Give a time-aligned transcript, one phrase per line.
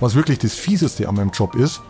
[0.00, 1.80] Was wirklich das Fieseste an meinem Job ist,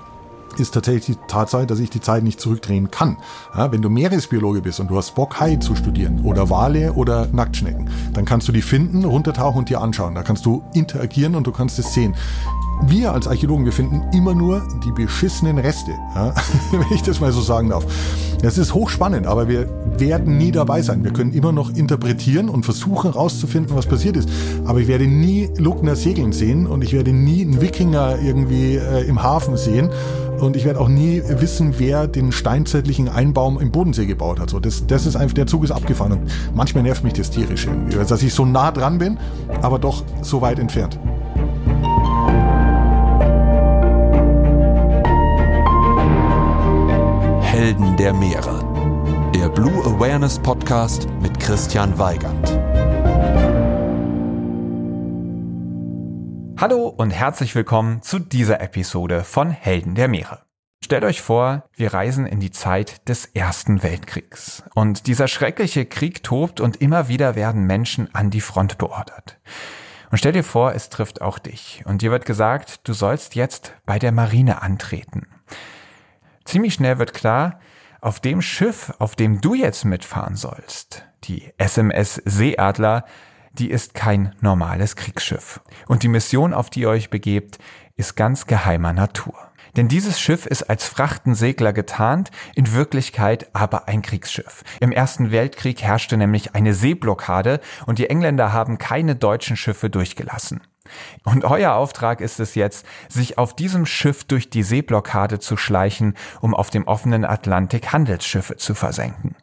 [0.61, 3.17] ist tatsächlich die Tatsache, dass ich die Zeit nicht zurückdrehen kann.
[3.55, 7.27] Ja, wenn du Meeresbiologe bist und du hast Bock, Hai zu studieren oder Wale oder
[7.33, 10.15] Nacktschnecken, dann kannst du die finden, runtertauchen und dir anschauen.
[10.15, 12.15] Da kannst du interagieren und du kannst es sehen.
[12.83, 16.35] Wir als Archäologen, wir finden immer nur die beschissenen Reste, ja,
[16.71, 17.87] wenn ich das mal so sagen darf.
[18.43, 19.67] Das ist hochspannend, aber wir
[19.99, 21.03] werden nie dabei sein.
[21.03, 24.29] Wir können immer noch interpretieren und versuchen herauszufinden, was passiert ist.
[24.67, 29.09] Aber ich werde nie Luckner segeln sehen und ich werde nie einen Wikinger irgendwie äh,
[29.09, 29.89] im Hafen sehen
[30.41, 34.51] und ich werde auch nie wissen, wer den steinzeitlichen Einbaum im Bodensee gebaut hat.
[34.51, 36.21] So, das, das ist einfach, der Zug ist abgefahren und
[36.55, 39.19] manchmal nervt mich das tierisch irgendwie, dass ich so nah dran bin,
[39.63, 40.99] aber doch so weit entfernt.
[47.41, 48.61] Helden der Meere.
[49.35, 52.56] Der Blue Awareness Podcast mit Christian Weigand.
[56.59, 60.41] Hallo und herzlich willkommen zu dieser Episode von Helden der Meere.
[60.83, 64.63] Stellt euch vor, wir reisen in die Zeit des Ersten Weltkriegs.
[64.75, 69.39] Und dieser schreckliche Krieg tobt und immer wieder werden Menschen an die Front beordert.
[70.11, 71.83] Und stell dir vor, es trifft auch dich.
[71.85, 75.27] Und dir wird gesagt, du sollst jetzt bei der Marine antreten.
[76.47, 77.61] Ziemlich schnell wird klar,
[78.01, 83.05] auf dem Schiff, auf dem du jetzt mitfahren sollst, die SMS Seeadler,
[83.59, 85.61] die ist kein normales Kriegsschiff.
[85.87, 87.59] Und die Mission, auf die ihr euch begebt,
[87.97, 89.35] ist ganz geheimer Natur.
[89.77, 94.63] Denn dieses Schiff ist als Frachtensegler getarnt, in Wirklichkeit aber ein Kriegsschiff.
[94.81, 100.63] Im Ersten Weltkrieg herrschte nämlich eine Seeblockade und die Engländer haben keine deutschen Schiffe durchgelassen.
[101.25, 106.15] Und euer Auftrag ist es jetzt, sich auf diesem Schiff durch die Seeblockade zu schleichen,
[106.41, 109.35] um auf dem offenen Atlantik Handelsschiffe zu versenken.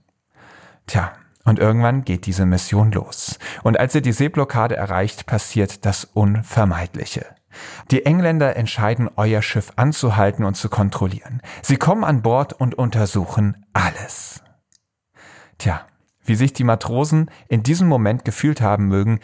[0.88, 1.14] Tja,
[1.46, 3.38] und irgendwann geht diese Mission los.
[3.64, 7.26] Und als ihr die Seeblockade erreicht, passiert das Unvermeidliche.
[7.92, 11.42] Die Engländer entscheiden, euer Schiff anzuhalten und zu kontrollieren.
[11.62, 14.42] Sie kommen an Bord und untersuchen alles.
[15.58, 15.86] Tja,
[16.24, 19.20] wie sich die Matrosen in diesem Moment gefühlt haben mögen,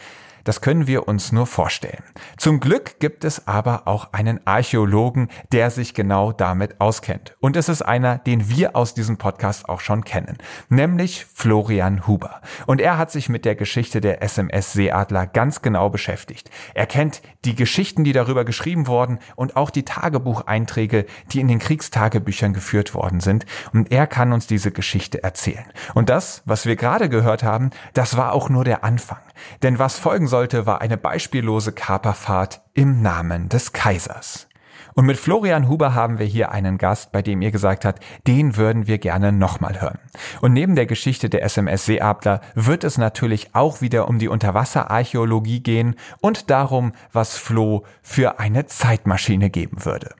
[0.50, 2.02] das können wir uns nur vorstellen.
[2.36, 7.36] Zum Glück gibt es aber auch einen Archäologen, der sich genau damit auskennt.
[7.38, 10.38] Und es ist einer, den wir aus diesem Podcast auch schon kennen,
[10.68, 12.40] nämlich Florian Huber.
[12.66, 16.50] Und er hat sich mit der Geschichte der SMS Seeadler ganz genau beschäftigt.
[16.74, 21.60] Er kennt die Geschichten, die darüber geschrieben wurden und auch die Tagebucheinträge, die in den
[21.60, 23.46] Kriegstagebüchern geführt worden sind.
[23.72, 25.66] Und er kann uns diese Geschichte erzählen.
[25.94, 29.20] Und das, was wir gerade gehört haben, das war auch nur der Anfang.
[29.62, 34.48] Denn was folgen sollte, war eine beispiellose Kaperfahrt im Namen des Kaisers.
[34.94, 38.56] Und mit Florian Huber haben wir hier einen Gast, bei dem ihr gesagt habt, den
[38.56, 39.98] würden wir gerne nochmal hören.
[40.40, 45.62] Und neben der Geschichte der SMS Seeadler wird es natürlich auch wieder um die Unterwasserarchäologie
[45.62, 50.14] gehen und darum, was Flo für eine Zeitmaschine geben würde.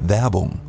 [0.00, 0.67] Werbung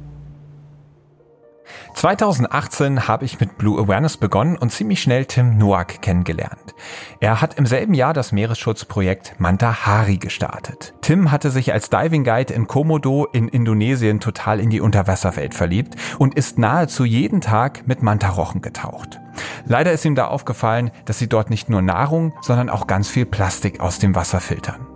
[2.00, 6.74] 2018 habe ich mit Blue Awareness begonnen und ziemlich schnell Tim Noack kennengelernt.
[7.20, 10.94] Er hat im selben Jahr das Meeresschutzprojekt Manta Hari gestartet.
[11.02, 15.98] Tim hatte sich als Diving Guide in Komodo in Indonesien total in die Unterwasserwelt verliebt
[16.18, 19.20] und ist nahezu jeden Tag mit Mantarochen getaucht.
[19.66, 23.26] Leider ist ihm da aufgefallen, dass sie dort nicht nur Nahrung, sondern auch ganz viel
[23.26, 24.88] Plastik aus dem Wasser filtern.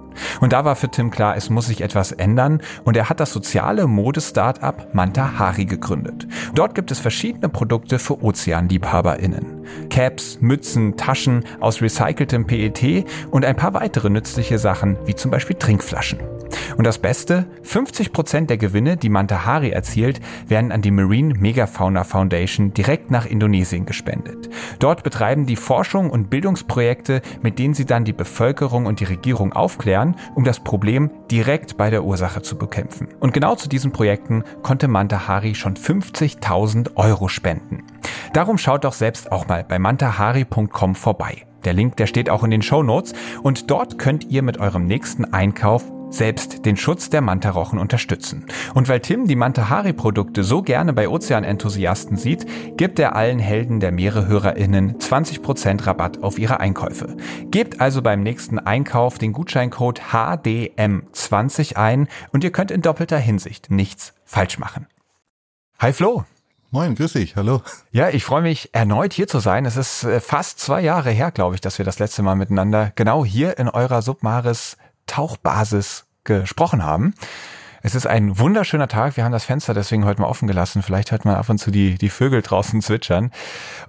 [0.42, 3.32] Und da war für Tim klar, es muss sich etwas ändern und er hat das
[3.32, 6.28] soziale Mode-Startup Manta Hari gegründet.
[6.56, 9.66] Dort gibt es verschiedene Produkte für OzeanliebhaberInnen.
[9.90, 15.56] Caps, Mützen, Taschen aus recyceltem PET und ein paar weitere nützliche Sachen, wie zum Beispiel
[15.56, 16.20] Trinkflaschen.
[16.78, 22.04] Und das Beste, 50% der Gewinne, die Manta Hari erzielt, werden an die Marine Megafauna
[22.04, 24.50] Foundation direkt nach Indonesien gespendet.
[24.80, 29.54] Dort betreiben die Forschung und Bildungsprojekte, mit denen sie dann die Bevölkerung und die Regierung
[29.54, 30.03] aufklären,
[30.36, 33.08] um das Problem direkt bei der Ursache zu bekämpfen.
[33.20, 37.84] Und genau zu diesen Projekten konnte Manta Hari schon 50.000 Euro spenden.
[38.34, 41.46] Darum schaut doch selbst auch mal bei mantahari.com vorbei.
[41.66, 44.86] Der Link, der steht auch in den Show Notes und dort könnt ihr mit eurem
[44.86, 48.46] nächsten Einkauf selbst den Schutz der Mantarochen unterstützen.
[48.74, 52.46] Und weil Tim die Mantahari-Produkte so gerne bei Ozeanenthusiasten sieht,
[52.78, 57.18] gibt er allen Helden der Meerehörerinnen 20% Rabatt auf ihre Einkäufe.
[57.50, 63.72] Gebt also beim nächsten Einkauf den Gutscheincode HDM20 ein und ihr könnt in doppelter Hinsicht
[63.72, 64.88] nichts falsch machen.
[65.80, 66.26] Hi Flo!
[66.74, 67.62] Moin, grüß dich, hallo.
[67.92, 69.66] Ja, ich freue mich erneut hier zu sein.
[69.66, 72.92] Es ist äh, fast zwei Jahre her, glaube ich, dass wir das letzte Mal miteinander
[72.96, 74.78] genau hier in eurer Submaris
[75.08, 77.14] Tauchbasis gesprochen haben.
[77.82, 79.18] Es ist ein wunderschöner Tag.
[79.18, 80.82] Wir haben das Fenster deswegen heute mal offen gelassen.
[80.82, 83.32] Vielleicht hört man ab und zu die, die Vögel draußen zwitschern.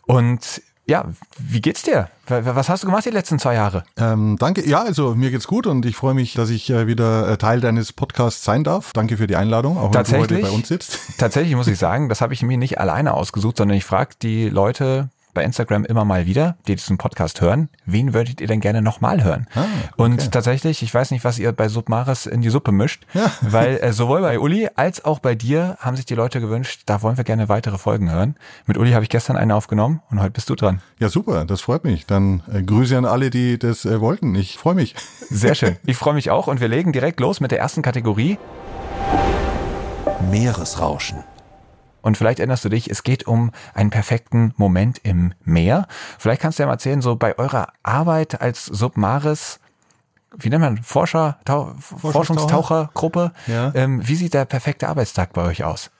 [0.02, 1.06] Und ja,
[1.38, 2.08] wie geht's dir?
[2.26, 3.84] Was hast du gemacht die letzten zwei Jahre?
[3.96, 4.68] Ähm, danke.
[4.68, 7.60] Ja, also mir geht's gut und ich freue mich, dass ich äh, wieder äh, Teil
[7.60, 8.92] deines Podcasts sein darf.
[8.92, 10.98] Danke für die Einladung, auch wenn du heute bei uns sitzt.
[11.18, 14.48] Tatsächlich muss ich sagen, das habe ich mir nicht alleine ausgesucht, sondern ich frage die
[14.48, 18.80] Leute bei Instagram immer mal wieder, die diesen Podcast hören, wen würdet ihr denn gerne
[18.80, 19.46] nochmal hören?
[19.54, 19.68] Ah, okay.
[19.96, 23.30] Und tatsächlich, ich weiß nicht, was ihr bei Submaris in die Suppe mischt, ja.
[23.42, 27.02] weil äh, sowohl bei Uli als auch bei dir haben sich die Leute gewünscht, da
[27.02, 28.36] wollen wir gerne weitere Folgen hören.
[28.66, 30.80] Mit Uli habe ich gestern eine aufgenommen und heute bist du dran.
[30.98, 32.06] Ja, super, das freut mich.
[32.06, 34.34] Dann äh, Grüße an alle, die das äh, wollten.
[34.34, 34.94] Ich freue mich.
[35.28, 35.76] Sehr schön.
[35.84, 38.38] Ich freue mich auch und wir legen direkt los mit der ersten Kategorie.
[40.30, 41.24] Meeresrauschen.
[42.04, 45.88] Und vielleicht erinnerst du dich, es geht um einen perfekten Moment im Meer.
[46.18, 49.58] Vielleicht kannst du ja mal erzählen, so bei eurer Arbeit als Submaris,
[50.36, 53.72] wie nennt man, Forscher, Tau, Forschungstauchergruppe, ja.
[53.74, 55.90] ähm, wie sieht der perfekte Arbeitstag bei euch aus?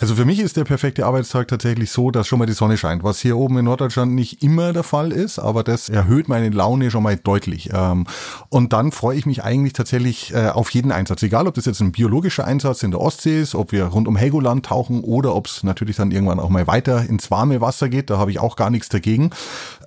[0.00, 3.02] Also für mich ist der perfekte Arbeitstag tatsächlich so, dass schon mal die Sonne scheint,
[3.02, 6.92] was hier oben in Norddeutschland nicht immer der Fall ist, aber das erhöht meine Laune
[6.92, 7.70] schon mal deutlich.
[7.72, 8.06] Ähm,
[8.48, 11.80] und dann freue ich mich eigentlich tatsächlich äh, auf jeden Einsatz, egal ob das jetzt
[11.80, 15.46] ein biologischer Einsatz in der Ostsee ist, ob wir rund um Helgoland tauchen oder ob
[15.48, 18.54] es natürlich dann irgendwann auch mal weiter ins warme Wasser geht, da habe ich auch
[18.54, 19.30] gar nichts dagegen.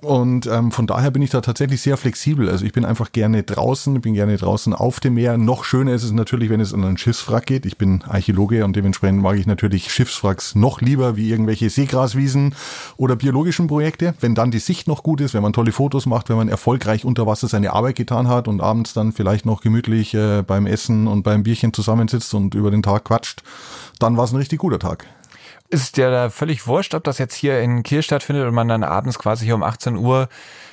[0.02, 2.50] Und ähm, von daher bin ich da tatsächlich sehr flexibel.
[2.50, 5.38] Also ich bin einfach gerne draußen, bin gerne draußen auf dem Meer.
[5.38, 7.64] Noch schöner ist es natürlich, wenn es an einen Schiffswrack geht.
[7.64, 12.56] Ich bin Archäologe und dementsprechend mag ich natürlich Schiffswracks noch lieber wie irgendwelche Seegraswiesen
[12.96, 14.14] oder biologischen Projekte.
[14.18, 17.04] Wenn dann die Sicht noch gut ist, wenn man tolle Fotos macht, wenn man erfolgreich
[17.04, 21.06] unter Wasser seine Arbeit getan hat und abends dann vielleicht noch gemütlich äh, beim Essen
[21.06, 23.44] und beim Bierchen zusammensitzt und über den Tag quatscht,
[24.00, 25.06] dann war es ein richtig guter Tag.
[25.68, 28.82] Ist dir da völlig wurscht, ob das jetzt hier in Kiel stattfindet und man dann
[28.82, 30.28] abends quasi hier um 18 Uhr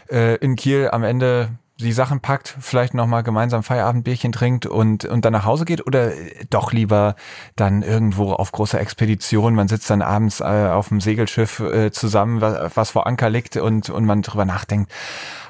[0.10, 5.24] äh, in Kiel am Ende die Sachen packt, vielleicht nochmal gemeinsam Feierabendbierchen trinkt und, und
[5.24, 6.12] dann nach Hause geht oder
[6.50, 7.16] doch lieber
[7.56, 12.42] dann irgendwo auf großer Expedition, man sitzt dann abends äh, auf dem Segelschiff äh, zusammen,
[12.42, 14.92] was, was vor Anker liegt und, und man drüber nachdenkt,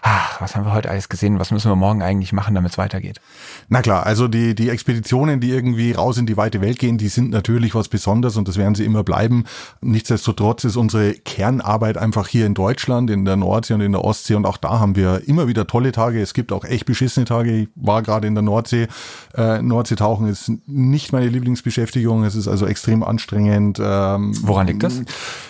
[0.02, 2.78] ach, was haben wir heute alles gesehen, was müssen wir morgen eigentlich machen, damit es
[2.78, 3.20] weitergeht?
[3.68, 7.08] Na klar, also die, die Expeditionen, die irgendwie raus in die weite Welt gehen, die
[7.08, 9.46] sind natürlich was Besonderes und das werden sie immer bleiben.
[9.82, 14.36] Nichtsdestotrotz ist unsere Kernarbeit einfach hier in Deutschland, in der Nordsee und in der Ostsee
[14.36, 16.19] und auch da haben wir immer wieder tolle Tage.
[16.22, 17.52] Es gibt auch echt beschissene Tage.
[17.52, 18.88] Ich war gerade in der Nordsee.
[19.36, 22.24] Äh, Nordseetauchen ist nicht meine Lieblingsbeschäftigung.
[22.24, 23.80] Es ist also extrem anstrengend.
[23.82, 25.02] Ähm, Woran liegt das?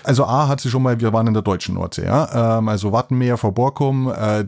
[0.04, 2.58] Also A hat sie schon mal, wir waren in der deutschen Nordsee, ja.
[2.60, 4.46] Ähm, also Wattenmeer vor Borkum, äh,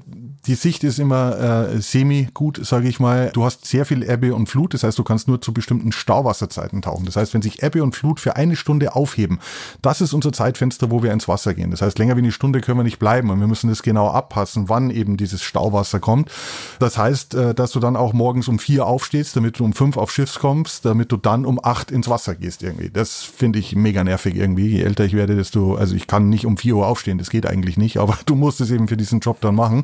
[0.48, 3.30] die Sicht ist immer äh, semi gut, sage ich mal.
[3.34, 6.82] Du hast sehr viel Ebbe und Flut, das heißt, du kannst nur zu bestimmten Stauwasserzeiten
[6.82, 7.06] tauchen.
[7.06, 9.40] Das heißt, wenn sich Ebbe und Flut für eine Stunde aufheben,
[9.84, 11.70] das ist unser Zeitfenster, wo wir ins Wasser gehen.
[11.70, 14.10] Das heißt, länger wie eine Stunde können wir nicht bleiben und wir müssen das genau
[14.10, 16.11] abpassen, wann eben dieses Stauwasser kommt.
[16.80, 19.98] Das heißt, äh, dass du dann auch morgens um vier aufstehst, damit du um fünf
[19.98, 22.90] auf Schiffs kommst, damit du dann um acht ins Wasser gehst irgendwie.
[22.90, 24.68] Das finde ich mega nervig irgendwie.
[24.68, 27.46] Je älter ich werde, desto, also ich kann nicht um vier Uhr aufstehen, das geht
[27.46, 29.84] eigentlich nicht, aber du musst es eben für diesen Job dann machen.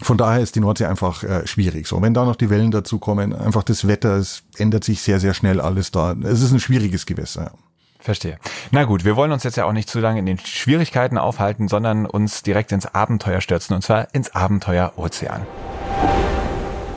[0.00, 1.88] Von daher ist die Nordsee einfach äh, schwierig.
[1.88, 5.34] So, wenn da noch die Wellen dazukommen, einfach das Wetter, es ändert sich sehr, sehr
[5.34, 6.12] schnell alles da.
[6.22, 7.42] Es ist ein schwieriges Gewässer.
[7.42, 7.67] Ja.
[7.98, 8.38] Verstehe.
[8.70, 11.68] Na gut, wir wollen uns jetzt ja auch nicht zu lange in den Schwierigkeiten aufhalten,
[11.68, 15.46] sondern uns direkt ins Abenteuer stürzen und zwar ins Abenteuer Ozean.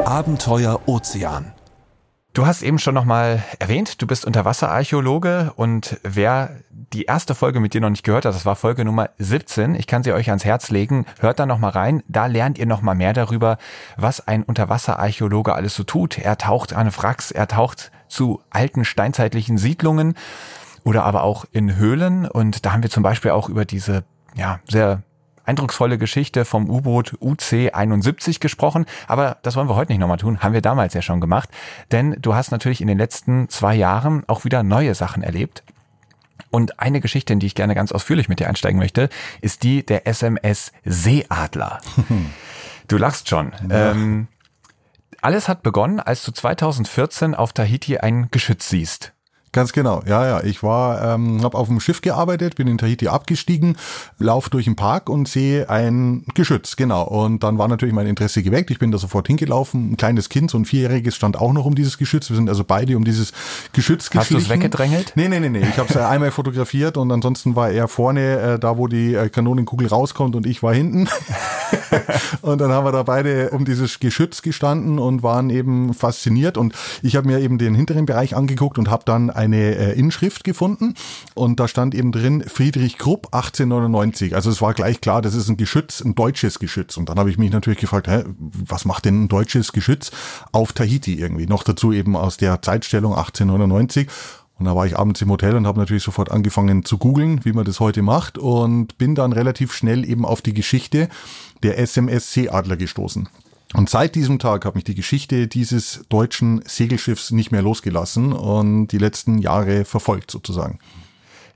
[0.06, 1.54] Abenteuer Ozean.
[2.34, 7.74] Du hast eben schon nochmal erwähnt, du bist Unterwasserarchäologe und wer die erste Folge mit
[7.74, 10.46] dir noch nicht gehört hat, das war Folge Nummer 17, ich kann sie euch ans
[10.46, 13.58] Herz legen, hört da nochmal rein, da lernt ihr nochmal mehr darüber,
[13.98, 16.20] was ein Unterwasserarchäologe alles so tut.
[16.20, 20.16] Er taucht an Wracks, er taucht zu alten steinzeitlichen Siedlungen
[20.84, 24.04] oder aber auch in Höhlen und da haben wir zum Beispiel auch über diese
[24.36, 25.04] ja, sehr
[25.44, 30.54] eindrucksvolle Geschichte vom U-Boot UC-71 gesprochen, aber das wollen wir heute nicht nochmal tun, haben
[30.54, 31.50] wir damals ja schon gemacht,
[31.92, 35.64] denn du hast natürlich in den letzten zwei Jahren auch wieder neue Sachen erlebt.
[36.50, 39.10] Und eine Geschichte, in die ich gerne ganz ausführlich mit dir einsteigen möchte,
[39.40, 41.80] ist die der SMS Seeadler.
[42.88, 43.54] du lachst schon.
[43.70, 43.92] Ja.
[43.92, 44.28] Ähm,
[45.22, 49.14] alles hat begonnen, als du 2014 auf Tahiti ein Geschütz siehst.
[49.54, 50.44] Ganz genau, ja, ja.
[50.44, 53.76] Ich war, ähm, habe auf dem Schiff gearbeitet, bin in Tahiti abgestiegen,
[54.18, 57.04] lauf durch den Park und sehe ein Geschütz, genau.
[57.04, 58.72] Und dann war natürlich mein Interesse geweckt.
[58.72, 59.92] Ich bin da sofort hingelaufen.
[59.92, 62.30] Ein kleines Kind, so ein Vierjähriges, stand auch noch um dieses Geschütz.
[62.30, 63.34] Wir sind also beide um dieses
[63.74, 64.20] Geschütz geschlichen.
[64.20, 65.14] Hast du es weggedrängelt?
[65.16, 65.68] Nee, nee, nee, nee.
[65.70, 69.28] Ich habe es einmal fotografiert und ansonsten war er vorne, äh, da wo die äh,
[69.28, 71.10] Kanonenkugel rauskommt und ich war hinten.
[72.42, 76.58] und dann haben wir da beide um dieses Geschütz gestanden und waren eben fasziniert.
[76.58, 80.44] Und ich habe mir eben den hinteren Bereich angeguckt und habe dann eine äh, Inschrift
[80.44, 80.94] gefunden
[81.34, 84.36] und da stand eben drin Friedrich Krupp 1899.
[84.36, 86.98] Also es war gleich klar, das ist ein Geschütz, ein deutsches Geschütz.
[86.98, 90.12] Und dann habe ich mich natürlich gefragt, hä, was macht denn ein deutsches Geschütz
[90.52, 91.48] auf Tahiti irgendwie?
[91.48, 94.08] Noch dazu eben aus der Zeitstellung 1899.
[94.60, 97.52] Und da war ich abends im Hotel und habe natürlich sofort angefangen zu googeln, wie
[97.52, 101.10] man das heute macht und bin dann relativ schnell eben auf die Geschichte
[101.64, 103.28] der SMS Seeadler gestoßen.
[103.74, 108.88] Und seit diesem Tag hat mich die Geschichte dieses deutschen Segelschiffs nicht mehr losgelassen und
[108.88, 110.80] die letzten Jahre verfolgt sozusagen.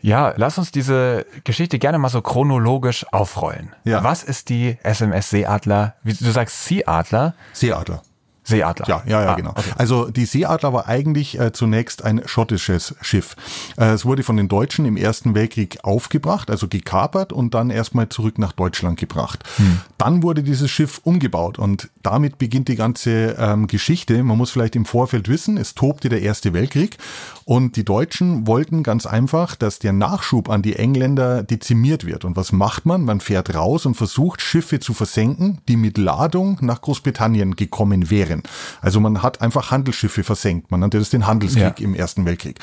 [0.01, 3.73] Ja, lass uns diese Geschichte gerne mal so chronologisch aufrollen.
[3.85, 4.03] Ja.
[4.03, 5.95] Was ist die SMS Seeadler?
[6.03, 7.33] Wie du sagst Seeadler?
[7.53, 8.01] Seeadler.
[8.45, 8.87] Seeadler.
[8.87, 9.49] Ja, ja, ja, ah, genau.
[9.51, 9.71] Okay.
[9.77, 13.35] Also die Seeadler war eigentlich äh, zunächst ein schottisches Schiff.
[13.77, 18.09] Äh, es wurde von den Deutschen im Ersten Weltkrieg aufgebracht, also gekapert und dann erstmal
[18.09, 19.43] zurück nach Deutschland gebracht.
[19.57, 19.79] Hm.
[19.97, 24.23] Dann wurde dieses Schiff umgebaut und damit beginnt die ganze ähm, Geschichte.
[24.23, 26.97] Man muss vielleicht im Vorfeld wissen, es tobte der Erste Weltkrieg
[27.45, 32.25] und die Deutschen wollten ganz einfach, dass der Nachschub an die Engländer dezimiert wird.
[32.25, 33.03] Und was macht man?
[33.03, 38.34] Man fährt raus und versucht Schiffe zu versenken, die mit Ladung nach Großbritannien gekommen wären.
[38.35, 38.43] Italien.
[38.81, 40.71] Also man hat einfach Handelsschiffe versenkt.
[40.71, 41.85] Man nannte das den Handelskrieg ja.
[41.85, 42.59] im Ersten Weltkrieg.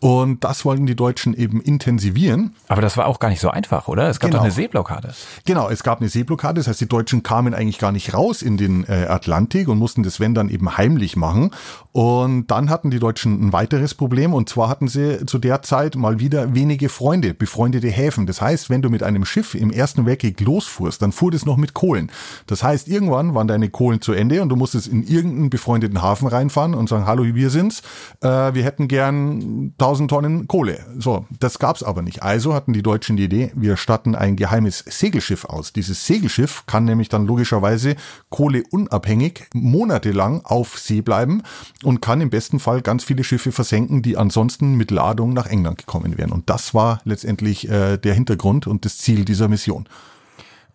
[0.00, 2.54] Und das wollten die Deutschen eben intensivieren.
[2.68, 4.08] Aber das war auch gar nicht so einfach, oder?
[4.08, 4.40] Es gab genau.
[4.40, 5.14] doch eine Seeblockade.
[5.46, 6.60] Genau, es gab eine Seeblockade.
[6.60, 10.02] Das heißt, die Deutschen kamen eigentlich gar nicht raus in den äh, Atlantik und mussten
[10.02, 11.50] das, wenn dann eben heimlich machen.
[11.92, 14.34] Und dann hatten die Deutschen ein weiteres Problem.
[14.34, 18.26] Und zwar hatten sie zu der Zeit mal wieder wenige Freunde, befreundete Häfen.
[18.26, 21.56] Das heißt, wenn du mit einem Schiff im Ersten Weltkrieg losfuhrst, dann fuhr das noch
[21.56, 22.10] mit Kohlen.
[22.46, 26.28] Das heißt, irgendwann waren deine Kohlen zu Ende und du musstest in irgendeinen befreundeten Hafen
[26.28, 27.82] reinfahren und sagen, hallo, wir sind's.
[28.20, 30.78] Äh, wir hätten gern 1000 Tonnen Kohle.
[30.98, 32.22] So, das gab's aber nicht.
[32.22, 35.72] Also hatten die Deutschen die Idee, wir statten ein geheimes Segelschiff aus.
[35.72, 37.96] Dieses Segelschiff kann nämlich dann logischerweise
[38.30, 41.42] kohleunabhängig monatelang auf See bleiben
[41.82, 45.78] und kann im besten Fall ganz viele Schiffe versenken, die ansonsten mit Ladung nach England
[45.78, 46.32] gekommen wären.
[46.32, 49.88] Und das war letztendlich äh, der Hintergrund und das Ziel dieser Mission.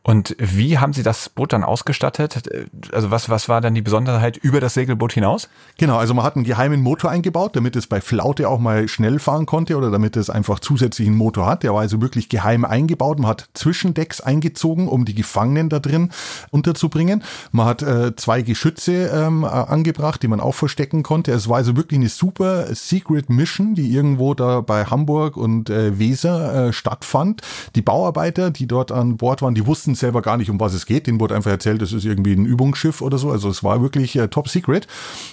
[0.01, 2.49] Und wie haben Sie das Boot dann ausgestattet?
[2.93, 5.49] Also was, was war dann die Besonderheit über das Segelboot hinaus?
[5.77, 9.19] Genau, also man hat einen geheimen Motor eingebaut, damit es bei Flaute auch mal schnell
[9.19, 11.63] fahren konnte oder damit es einfach zusätzlichen Motor hat.
[11.63, 13.19] Der war also wirklich geheim eingebaut.
[13.19, 16.11] Man hat Zwischendecks eingezogen, um die Gefangenen da drin
[16.49, 17.21] unterzubringen.
[17.51, 21.33] Man hat äh, zwei Geschütze ähm, angebracht, die man auch verstecken konnte.
[21.33, 25.99] Es war also wirklich eine super Secret Mission, die irgendwo da bei Hamburg und äh,
[25.99, 27.41] Weser äh, stattfand.
[27.75, 30.73] Die Bauarbeiter, die dort an Bord waren, die wussten wussten selber gar nicht, um was
[30.73, 31.07] es geht.
[31.07, 33.31] Denen wurde einfach erzählt, das ist irgendwie ein Übungsschiff oder so.
[33.31, 34.87] Also es war wirklich äh, top secret.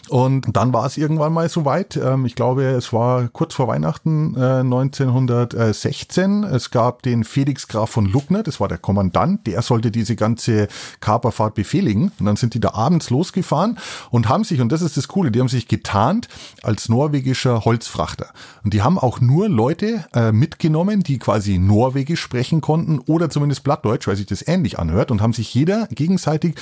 [0.08, 1.96] Und dann war es irgendwann mal soweit.
[1.96, 6.44] Ähm, ich glaube, es war kurz vor Weihnachten äh, 1916.
[6.44, 9.46] Es gab den Felix Graf von Luckner, das war der Kommandant.
[9.46, 10.68] Der sollte diese ganze
[11.00, 12.12] Kaperfahrt befehligen.
[12.18, 13.78] Und dann sind die da abends losgefahren
[14.10, 16.28] und haben sich, und das ist das Coole, die haben sich getarnt
[16.62, 18.28] als norwegischer Holzfrachter.
[18.64, 23.64] Und die haben auch nur Leute äh, mitgenommen, die quasi Norwegisch sprechen konnten oder zumindest
[23.64, 26.54] Blattdeutsch, weil sich das ähnlich anhört und haben sich jeder gegenseitig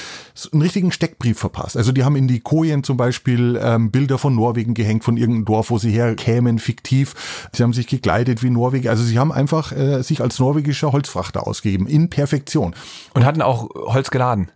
[0.52, 1.76] einen richtigen Steckbrief verpasst.
[1.76, 5.44] Also die haben in die Kojen zum Beispiel ähm, Bilder von Norwegen gehängt, von irgendeinem
[5.44, 7.48] Dorf, wo sie herkämen, fiktiv.
[7.52, 8.90] Sie haben sich gekleidet wie Norweger.
[8.90, 12.74] Also sie haben einfach äh, sich als norwegischer Holzfrachter ausgegeben, in Perfektion.
[13.14, 14.50] Und hatten auch Holz geladen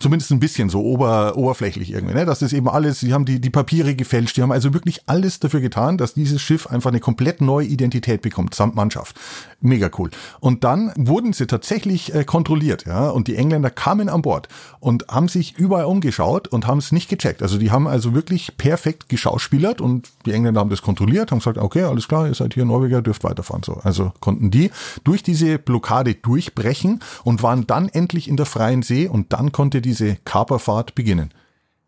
[0.00, 2.26] zumindest ein bisschen so ober, oberflächlich irgendwie, ne?
[2.26, 5.40] Das ist eben alles, sie haben die, die Papiere gefälscht, die haben also wirklich alles
[5.40, 9.18] dafür getan, dass dieses Schiff einfach eine komplett neue Identität bekommt, samt Mannschaft.
[9.60, 10.10] Mega cool.
[10.40, 14.48] Und dann wurden sie tatsächlich äh, kontrolliert, ja, und die Engländer kamen an Bord
[14.80, 17.42] und haben sich überall umgeschaut und haben es nicht gecheckt.
[17.42, 21.58] Also die haben also wirklich perfekt geschauspielert und die Engländer haben das kontrolliert, haben gesagt,
[21.58, 23.62] okay, alles klar, ihr seid hier Norweger, dürft weiterfahren.
[23.62, 24.70] So, also konnten die
[25.04, 29.80] durch diese Blockade durchbrechen und waren dann endlich in der freien See und dann konnte
[29.80, 31.30] diese Kaperfahrt beginnen.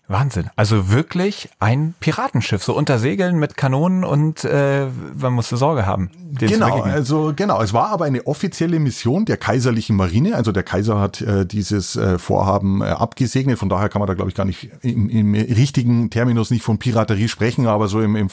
[0.07, 0.51] Wahnsinn.
[0.57, 4.87] Also wirklich ein Piratenschiff, so unter Segeln mit Kanonen und äh,
[5.19, 6.11] man musste Sorge haben.
[6.39, 7.63] Genau, also genau.
[7.63, 10.35] Es war aber eine offizielle Mission der kaiserlichen Marine.
[10.35, 13.59] Also der Kaiser hat äh, dieses äh, Vorhaben äh, abgesegnet.
[13.59, 16.79] Von daher kann man da, glaube ich, gar nicht im, im richtigen Terminus nicht von
[16.79, 18.29] Piraterie sprechen, aber so im, im,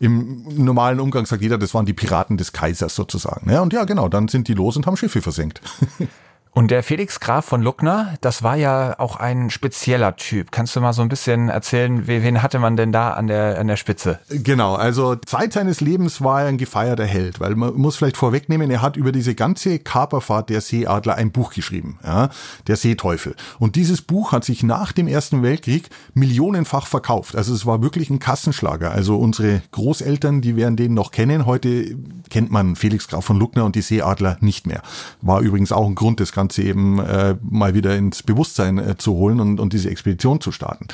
[0.00, 3.50] im normalen Umgang sagt jeder, das waren die Piraten des Kaisers sozusagen.
[3.50, 5.62] Ja, und ja, genau, dann sind die los und haben Schiffe versenkt.
[6.56, 10.52] Und der Felix Graf von Luckner, das war ja auch ein spezieller Typ.
[10.52, 13.66] Kannst du mal so ein bisschen erzählen, wen hatte man denn da an der, an
[13.66, 14.20] der Spitze?
[14.28, 18.70] Genau, also Zeit seines Lebens war er ein gefeierter Held, weil man muss vielleicht vorwegnehmen,
[18.70, 22.28] er hat über diese ganze Kaperfahrt der Seeadler ein Buch geschrieben, ja,
[22.68, 23.34] der Seeteufel.
[23.58, 27.34] Und dieses Buch hat sich nach dem Ersten Weltkrieg millionenfach verkauft.
[27.34, 28.92] Also es war wirklich ein Kassenschlager.
[28.92, 31.46] Also unsere Großeltern, die werden den noch kennen.
[31.46, 31.96] Heute
[32.30, 34.82] kennt man Felix Graf von Luckner und die Seeadler nicht mehr.
[35.20, 38.96] War übrigens auch ein Grund des Ganzen Ganze eben äh, mal wieder ins Bewusstsein äh,
[38.98, 40.88] zu holen und, und diese Expedition zu starten.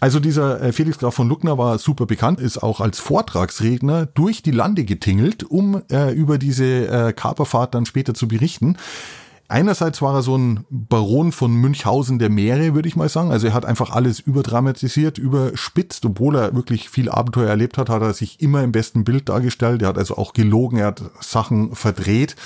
[0.00, 4.42] Also dieser äh, Felix Graf von Luckner war super bekannt, ist auch als Vortragsredner durch
[4.42, 8.76] die Lande getingelt, um äh, über diese äh, Kaperfahrt dann später zu berichten.
[9.50, 13.30] Einerseits war er so ein Baron von Münchhausen der Meere, würde ich mal sagen.
[13.30, 18.02] Also er hat einfach alles überdramatisiert, überspitzt, obwohl er wirklich viel Abenteuer erlebt hat, hat
[18.02, 19.80] er sich immer im besten Bild dargestellt.
[19.80, 22.36] Er hat also auch gelogen, er hat Sachen verdreht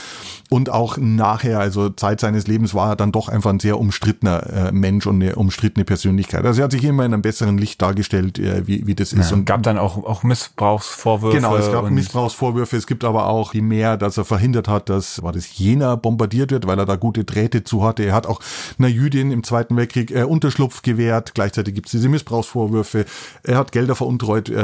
[0.48, 4.68] und auch nachher, also Zeit seines Lebens, war er dann doch einfach ein sehr umstrittener
[4.68, 6.44] äh, Mensch und eine umstrittene Persönlichkeit.
[6.44, 9.30] Also er hat sich immer in einem besseren Licht dargestellt, äh, wie, wie das ist.
[9.30, 11.36] Ja, und gab dann auch, auch Missbrauchsvorwürfe.
[11.36, 12.76] Genau, es gab Missbrauchsvorwürfe.
[12.76, 16.52] Es gibt aber auch die mehr, dass er verhindert hat, dass war das Jena bombardiert
[16.52, 18.04] wird, weil er da gute Drähte zu hatte.
[18.04, 18.40] Er hat auch
[18.78, 21.34] einer Jüdin im Zweiten Weltkrieg äh, Unterschlupf gewährt.
[21.34, 23.06] Gleichzeitig gibt es diese Missbrauchsvorwürfe.
[23.42, 24.48] Er hat Gelder veruntreut.
[24.48, 24.56] Äh,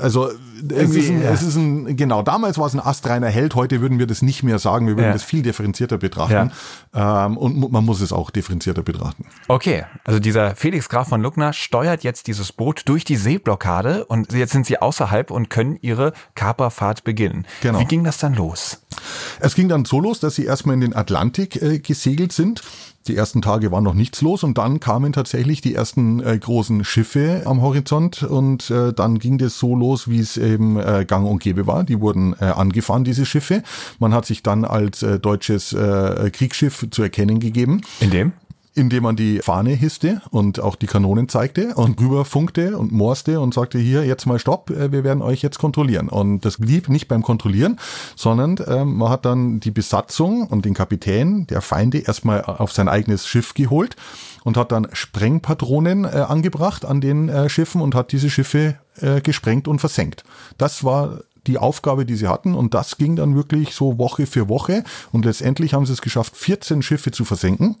[0.00, 0.30] also
[0.68, 1.30] es ist, ein, ja.
[1.30, 3.54] es ist ein, genau, damals war es ein astreiner Held.
[3.54, 4.86] Heute würden wir das nicht mehr sagen.
[4.86, 5.12] Wir würden ja.
[5.12, 6.50] das viel differenzierter betrachten.
[6.94, 7.26] Ja.
[7.26, 9.26] Ähm, und man muss es auch differenzierter betrachten.
[9.48, 14.32] Okay, also dieser Felix Graf von Luckner steuert jetzt dieses Boot durch die Seeblockade und
[14.32, 17.46] jetzt sind sie außerhalb und können ihre Kaperfahrt beginnen.
[17.62, 17.80] Genau.
[17.80, 18.82] Wie ging das dann los?
[19.40, 22.62] Es ging dann so los, dass sie erstmal in den Atlantik äh, gesegelt sind.
[23.06, 26.84] Die ersten Tage war noch nichts los und dann kamen tatsächlich die ersten äh, großen
[26.84, 31.26] Schiffe am Horizont und äh, dann ging das so los, wie es eben äh, gang
[31.26, 31.84] und gäbe war.
[31.84, 33.62] Die wurden äh, angefahren, diese Schiffe.
[34.00, 37.82] Man hat sich dann als äh, deutsches äh, Kriegsschiff zu erkennen gegeben.
[38.00, 38.32] In dem?
[38.76, 43.40] Indem man die Fahne hisste und auch die Kanonen zeigte und rüber funkte und morste
[43.40, 46.08] und sagte, hier, jetzt mal Stopp, äh, wir werden euch jetzt kontrollieren.
[46.08, 47.80] Und das blieb nicht beim Kontrollieren,
[48.14, 52.88] sondern ähm, man hat dann die Besatzung und den Kapitän der Feinde erstmal auf sein
[52.88, 53.96] eigenes Schiff geholt
[54.44, 59.22] und hat dann Sprengpatronen äh, angebracht an den äh, Schiffen und hat diese Schiffe äh,
[59.22, 60.22] gesprengt und versenkt.
[60.58, 62.54] Das war die Aufgabe, die sie hatten.
[62.54, 64.84] Und das ging dann wirklich so Woche für Woche.
[65.12, 67.76] Und letztendlich haben sie es geschafft, 14 Schiffe zu versenken.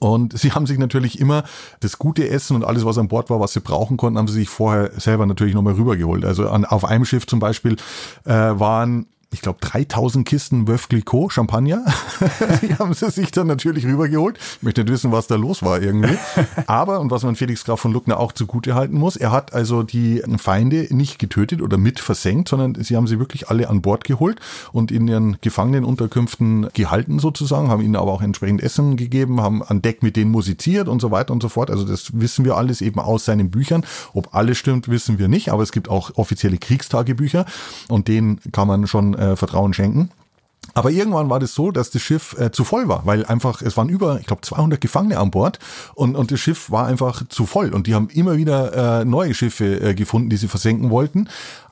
[0.00, 1.44] Und sie haben sich natürlich immer
[1.80, 4.34] das gute Essen und alles, was an Bord war, was sie brauchen konnten, haben sie
[4.34, 6.24] sich vorher selber natürlich nochmal rübergeholt.
[6.24, 7.76] Also an, auf einem Schiff zum Beispiel
[8.24, 11.84] äh, waren ich glaube, 3000 Kisten Veuve Clicquot Champagner.
[12.62, 14.36] die haben sie sich dann natürlich rübergeholt.
[14.56, 16.18] Ich möchte nicht wissen, was da los war irgendwie.
[16.66, 19.84] Aber, und was man Felix Graf von Luckner auch zugute halten muss, er hat also
[19.84, 24.02] die Feinde nicht getötet oder mit versenkt, sondern sie haben sie wirklich alle an Bord
[24.02, 24.40] geholt
[24.72, 29.80] und in ihren Gefangenenunterkünften gehalten sozusagen, haben ihnen aber auch entsprechend Essen gegeben, haben an
[29.80, 31.70] Deck mit denen musiziert und so weiter und so fort.
[31.70, 33.84] Also das wissen wir alles eben aus seinen Büchern.
[34.12, 37.46] Ob alles stimmt, wissen wir nicht, aber es gibt auch offizielle Kriegstagebücher
[37.88, 40.10] und denen kann man schon äh, Vertrauen schenken.
[40.74, 43.76] Aber irgendwann war das so, dass das Schiff äh, zu voll war, weil einfach, es
[43.76, 45.58] waren über, ich glaube, 200 Gefangene an Bord
[45.94, 49.34] und, und das Schiff war einfach zu voll und die haben immer wieder äh, neue
[49.34, 51.28] Schiffe äh, gefunden, die sie versenken wollten.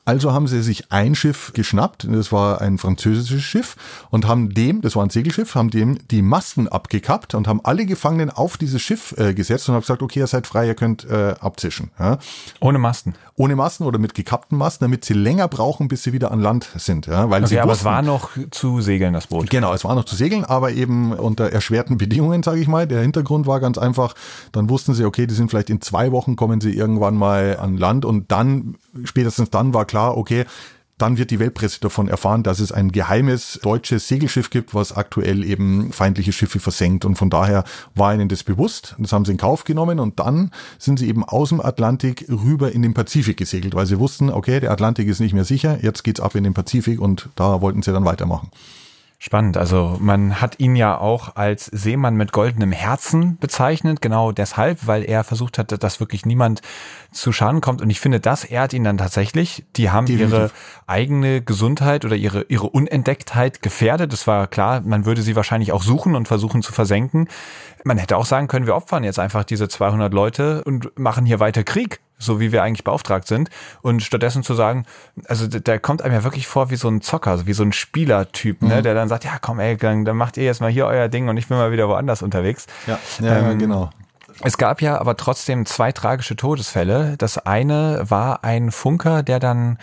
[0.09, 3.75] Also haben sie sich ein Schiff geschnappt, das war ein französisches Schiff,
[4.09, 7.85] und haben dem, das war ein Segelschiff, haben dem die Masten abgekappt und haben alle
[7.85, 11.05] Gefangenen auf dieses Schiff äh, gesetzt und haben gesagt, okay, ihr seid frei, ihr könnt
[11.07, 11.91] äh, abzischen.
[11.99, 12.17] Ja.
[12.59, 13.13] Ohne Masten?
[13.35, 16.67] Ohne Masten oder mit gekappten Masten, damit sie länger brauchen, bis sie wieder an Land
[16.75, 17.05] sind.
[17.05, 19.51] Ja, weil okay, sie aber es war noch zu segeln, das Boot.
[19.51, 22.87] Genau, es war noch zu segeln, aber eben unter erschwerten Bedingungen, sage ich mal.
[22.87, 24.15] Der Hintergrund war ganz einfach,
[24.53, 27.77] dann wussten sie, okay, die sind vielleicht in zwei Wochen, kommen sie irgendwann mal an
[27.77, 30.45] Land und dann, spätestens dann war klar, okay,
[30.99, 35.43] dann wird die Weltpresse davon erfahren, dass es ein geheimes deutsches Segelschiff gibt, was aktuell
[35.45, 37.05] eben feindliche Schiffe versenkt.
[37.05, 37.63] Und von daher
[37.95, 38.95] war ihnen das bewusst.
[38.99, 42.73] Das haben sie in Kauf genommen und dann sind sie eben aus dem Atlantik rüber
[42.73, 46.03] in den Pazifik gesegelt, weil sie wussten, okay, der Atlantik ist nicht mehr sicher, jetzt
[46.03, 48.51] geht's ab in den Pazifik und da wollten sie dann weitermachen.
[49.21, 49.57] Spannend.
[49.57, 55.03] Also man hat ihn ja auch als Seemann mit goldenem Herzen bezeichnet, genau deshalb, weil
[55.03, 56.61] er versucht hat, dass wirklich niemand
[57.11, 57.81] zu Schaden kommt.
[57.81, 59.65] Und ich finde, das ehrt ihn dann tatsächlich.
[59.75, 60.33] Die haben Definitiv.
[60.33, 60.51] ihre
[60.87, 64.13] eigene Gesundheit oder ihre, ihre Unentdecktheit gefährdet.
[64.13, 67.27] Es war klar, man würde sie wahrscheinlich auch suchen und versuchen zu versenken.
[67.83, 71.41] Man hätte auch sagen können, wir opfern jetzt einfach diese 200 Leute und machen hier
[71.41, 73.49] weiter Krieg so wie wir eigentlich beauftragt sind.
[73.81, 74.85] Und stattdessen zu sagen,
[75.25, 78.61] also der kommt einem ja wirklich vor wie so ein Zocker, wie so ein Spielertyp,
[78.61, 78.83] ne, mhm.
[78.83, 81.29] der dann sagt, ja komm ey, dann, dann macht ihr jetzt mal hier euer Ding
[81.29, 82.67] und ich bin mal wieder woanders unterwegs.
[82.85, 83.89] Ja, ja, ähm, genau.
[84.41, 87.15] Es gab ja aber trotzdem zwei tragische Todesfälle.
[87.17, 89.77] Das eine war ein Funker, der dann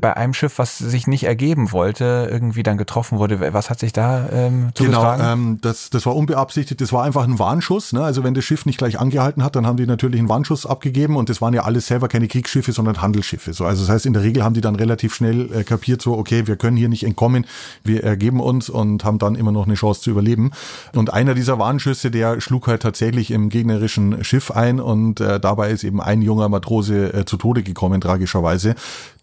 [0.00, 3.52] bei einem Schiff, was sich nicht ergeben wollte, irgendwie dann getroffen wurde.
[3.52, 5.20] Was hat sich da ähm, zugetragen?
[5.20, 6.80] Genau, ähm, das, das war unbeabsichtigt.
[6.80, 7.92] Das war einfach ein Warnschuss.
[7.92, 8.02] Ne?
[8.02, 11.16] Also wenn das Schiff nicht gleich angehalten hat, dann haben die natürlich einen Warnschuss abgegeben
[11.16, 13.52] und das waren ja alles selber keine Kriegsschiffe, sondern Handelsschiffe.
[13.54, 16.18] So, also das heißt, in der Regel haben die dann relativ schnell äh, kapiert, so
[16.18, 17.46] okay, wir können hier nicht entkommen,
[17.82, 20.50] wir ergeben uns und haben dann immer noch eine Chance zu überleben.
[20.94, 25.70] Und einer dieser Warnschüsse, der schlug halt tatsächlich im gegnerischen Schiff ein und äh, dabei
[25.70, 28.74] ist eben ein junger Matrose äh, zu Tode gekommen, tragischerweise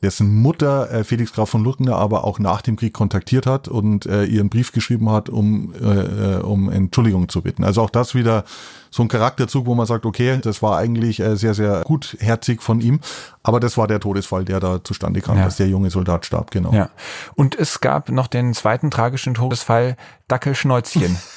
[0.05, 4.05] dessen Mutter äh, Felix Graf von Luttner aber auch nach dem Krieg kontaktiert hat und
[4.05, 7.63] äh, ihren Brief geschrieben hat, um, äh, äh, um Entschuldigung zu bitten.
[7.63, 8.45] Also auch das wieder
[8.91, 12.81] so ein Charakterzug, wo man sagt, okay, das war eigentlich äh, sehr, sehr gutherzig von
[12.81, 12.99] ihm.
[13.47, 15.45] Aber das war der Todesfall, der da zustande kam, Ja.
[15.45, 16.73] dass der junge Soldat starb, genau.
[16.73, 16.89] Ja.
[17.35, 21.15] Und es gab noch den zweiten tragischen Todesfall, Dackelschnäuzchen.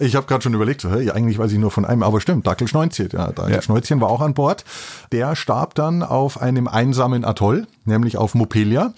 [0.00, 2.46] Ich habe gerade schon überlegt, so, hey, eigentlich weiß ich nur von einem, aber stimmt,
[2.46, 4.64] Dackelschnäuzchen, ja, Dackelschnäuzchen war auch an Bord.
[5.12, 8.92] Der starb dann auf einem einsamen Atoll, nämlich auf Mopelia.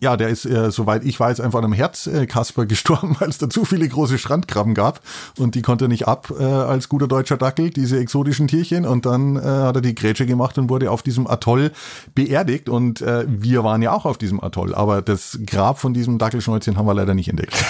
[0.00, 3.48] Ja, der ist, äh, soweit ich weiß, einfach an einem Herzkasper gestorben, weil es da
[3.48, 5.00] zu viele große Strandkrabben gab
[5.38, 8.86] und die konnte er nicht ab äh, als guter deutscher Dackel, diese exotischen Tierchen.
[8.86, 11.70] Und dann äh, hat er die Grätsche gemacht und wurde auf diesem Atoll
[12.14, 12.68] beerdigt.
[12.68, 16.76] Und äh, wir waren ja auch auf diesem Atoll, aber das Grab von diesem Dackelschnäuzchen
[16.76, 17.54] haben wir leider nicht entdeckt.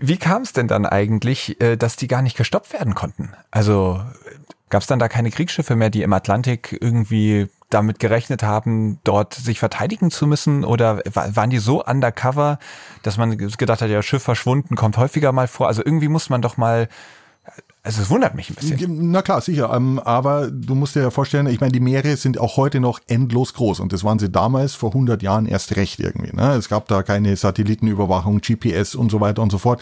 [0.00, 3.34] Wie kam es denn dann eigentlich, äh, dass die gar nicht gestoppt werden konnten?
[3.50, 4.00] Also
[4.70, 9.34] gab es dann da keine Kriegsschiffe mehr, die im Atlantik irgendwie damit gerechnet haben, dort
[9.34, 10.64] sich verteidigen zu müssen?
[10.64, 12.58] Oder wa- waren die so undercover,
[13.02, 15.68] dass man gedacht hat, ja, Schiff verschwunden, kommt häufiger mal vor?
[15.68, 16.88] Also irgendwie muss man doch mal,
[17.84, 19.10] also es wundert mich ein bisschen.
[19.10, 19.72] Na klar, sicher.
[19.74, 23.00] Ähm, aber du musst dir ja vorstellen, ich meine, die Meere sind auch heute noch
[23.08, 26.30] endlos groß und das waren sie damals vor 100 Jahren erst recht irgendwie.
[26.32, 26.52] Ne?
[26.52, 29.80] Es gab da keine Satellitenüberwachung, GPS und so weiter und so fort.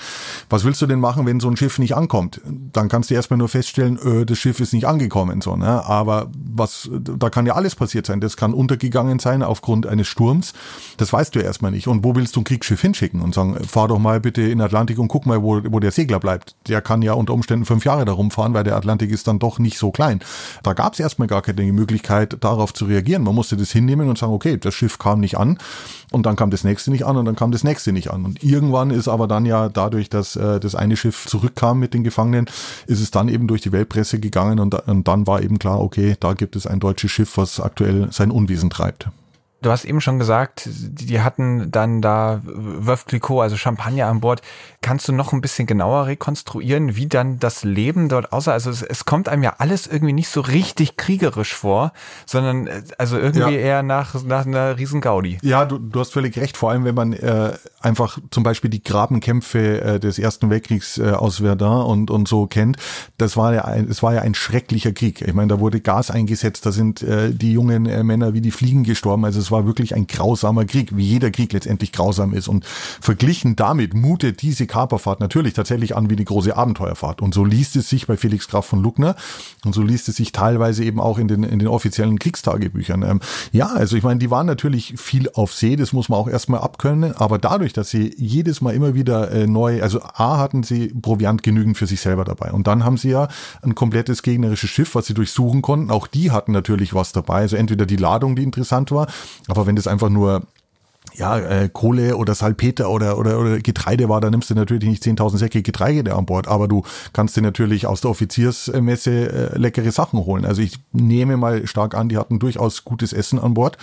[0.49, 2.41] Was willst du denn machen, wenn so ein Schiff nicht ankommt?
[2.73, 5.43] Dann kannst du erstmal nur feststellen, äh, das Schiff ist nicht angekommen.
[5.43, 5.85] So, ne?
[5.85, 8.23] Aber was, da kann ja alles passiert sein.
[8.23, 10.55] Das kann untergegangen sein aufgrund eines Sturms.
[10.97, 11.87] Das weißt du erstmal nicht.
[11.87, 14.99] Und wo willst du ein Kriegsschiff hinschicken und sagen, fahr doch mal bitte in Atlantik
[14.99, 16.57] und guck mal, wo, wo der Segler bleibt.
[16.67, 19.59] Der kann ja unter Umständen fünf Jahre da rumfahren, weil der Atlantik ist dann doch
[19.59, 20.21] nicht so klein.
[20.63, 23.23] Da gab es erstmal gar keine Möglichkeit, darauf zu reagieren.
[23.23, 25.59] Man musste das hinnehmen und sagen, okay, das Schiff kam nicht an
[26.11, 28.25] und dann kam das nächste nicht an und dann kam das nächste nicht an.
[28.25, 32.05] Und irgendwann ist aber dann ja dadurch, dass äh, das eine Schiff zurückkam mit den
[32.05, 32.47] Gefangenen,
[32.87, 36.17] ist es dann eben durch die Weltpresse gegangen und, und dann war eben klar, okay,
[36.21, 39.09] da gibt es ein deutsches Schiff, was aktuell sein Unwesen treibt.
[39.63, 44.41] Du hast eben schon gesagt, die hatten dann da Veuve Clicquot, also Champagner an Bord.
[44.81, 48.53] Kannst du noch ein bisschen genauer rekonstruieren, wie dann das Leben dort aussah?
[48.53, 51.93] Also es, es kommt einem ja alles irgendwie nicht so richtig kriegerisch vor,
[52.25, 53.61] sondern also irgendwie Ja.
[53.61, 55.39] eher nach, nach einer riesen Gaudi.
[55.43, 58.83] Ja, du, du hast völlig recht, vor allem wenn man äh, einfach zum Beispiel die
[58.83, 62.79] Grabenkämpfe äh, des Ersten Weltkriegs äh, aus Verdun und, und so kennt.
[63.19, 65.21] Das war ja ein, es war ja ein schrecklicher Krieg.
[65.21, 68.51] Ich meine, da wurde Gas eingesetzt, da sind äh, die jungen äh, Männer wie die
[68.53, 69.27] Fliegen gestorben.
[69.27, 72.49] Also war wirklich ein grausamer Krieg, wie jeder Krieg letztendlich grausam ist.
[72.49, 77.23] Und verglichen damit mutet diese Kaperfahrt natürlich tatsächlich an wie die große Abenteuerfahrt.
[77.23, 79.17] Und so liest es sich bei Felix Graf von Luckner
[79.65, 83.03] und so liest es sich teilweise eben auch in den, in den offiziellen Kriegstagebüchern.
[83.03, 83.21] Ähm,
[83.53, 86.61] ja, also ich meine, die waren natürlich viel auf See, das muss man auch erstmal
[86.61, 90.89] abkönnen, aber dadurch, dass sie jedes Mal immer wieder äh, neu, also A hatten sie
[90.89, 93.29] Proviant genügend für sich selber dabei und dann haben sie ja
[93.63, 95.91] ein komplettes gegnerisches Schiff, was sie durchsuchen konnten.
[95.91, 99.09] Auch die hatten natürlich was dabei, also entweder die Ladung, die interessant war,
[99.49, 100.43] aber wenn das einfach nur
[101.15, 105.03] ja, äh, Kohle oder Salpeter oder, oder, oder Getreide war, da nimmst du natürlich nicht
[105.03, 106.83] 10.000 Säcke Getreide an Bord, aber du
[107.13, 109.11] kannst dir natürlich aus der Offiziersmesse
[109.55, 110.45] äh, leckere Sachen holen.
[110.45, 113.77] Also ich nehme mal stark an, die hatten durchaus gutes Essen an Bord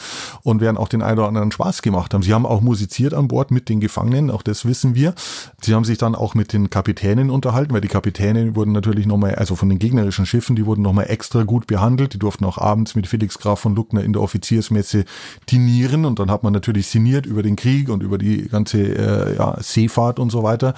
[0.44, 2.24] und werden auch den einen oder anderen Spaß gemacht haben.
[2.24, 5.14] Sie haben auch musiziert an Bord mit den Gefangenen, auch das wissen wir.
[5.62, 9.36] Sie haben sich dann auch mit den Kapitänen unterhalten, weil die Kapitäne wurden natürlich nochmal,
[9.36, 12.14] also von den gegnerischen Schiffen, die wurden nochmal extra gut behandelt.
[12.14, 15.06] Die durften auch abends mit Felix Graf von Luckner in der Offiziersmesse
[15.52, 19.38] dinieren und dann hat man natürlich sinniert über den Krieg und über die ganze äh,
[19.38, 20.74] ja, Seefahrt und so weiter.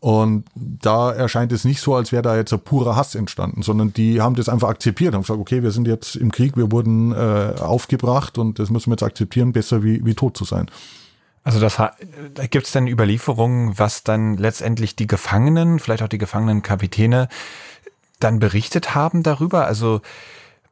[0.00, 3.92] Und da erscheint es nicht so, als wäre da jetzt ein purer Hass entstanden, sondern
[3.92, 7.12] die haben das einfach akzeptiert, haben gesagt, okay, wir sind jetzt im Krieg, wir wurden
[7.12, 10.70] äh, aufgebracht und das müssen wir jetzt akzeptieren, besser wie, wie tot zu sein.
[11.44, 16.18] Also das da gibt es dann Überlieferungen, was dann letztendlich die Gefangenen, vielleicht auch die
[16.18, 17.28] gefangenen Kapitäne,
[18.20, 19.66] dann berichtet haben darüber.
[19.66, 20.02] Also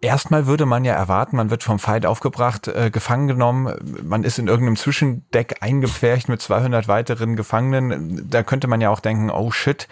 [0.00, 4.38] erstmal würde man ja erwarten, man wird vom Feind aufgebracht, äh, gefangen genommen, man ist
[4.38, 8.28] in irgendeinem Zwischendeck eingepfercht mit 200 weiteren Gefangenen.
[8.30, 9.88] Da könnte man ja auch denken, oh shit,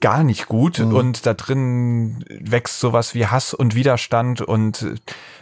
[0.00, 4.94] gar nicht gut und da drin wächst sowas wie Hass und Widerstand und äh,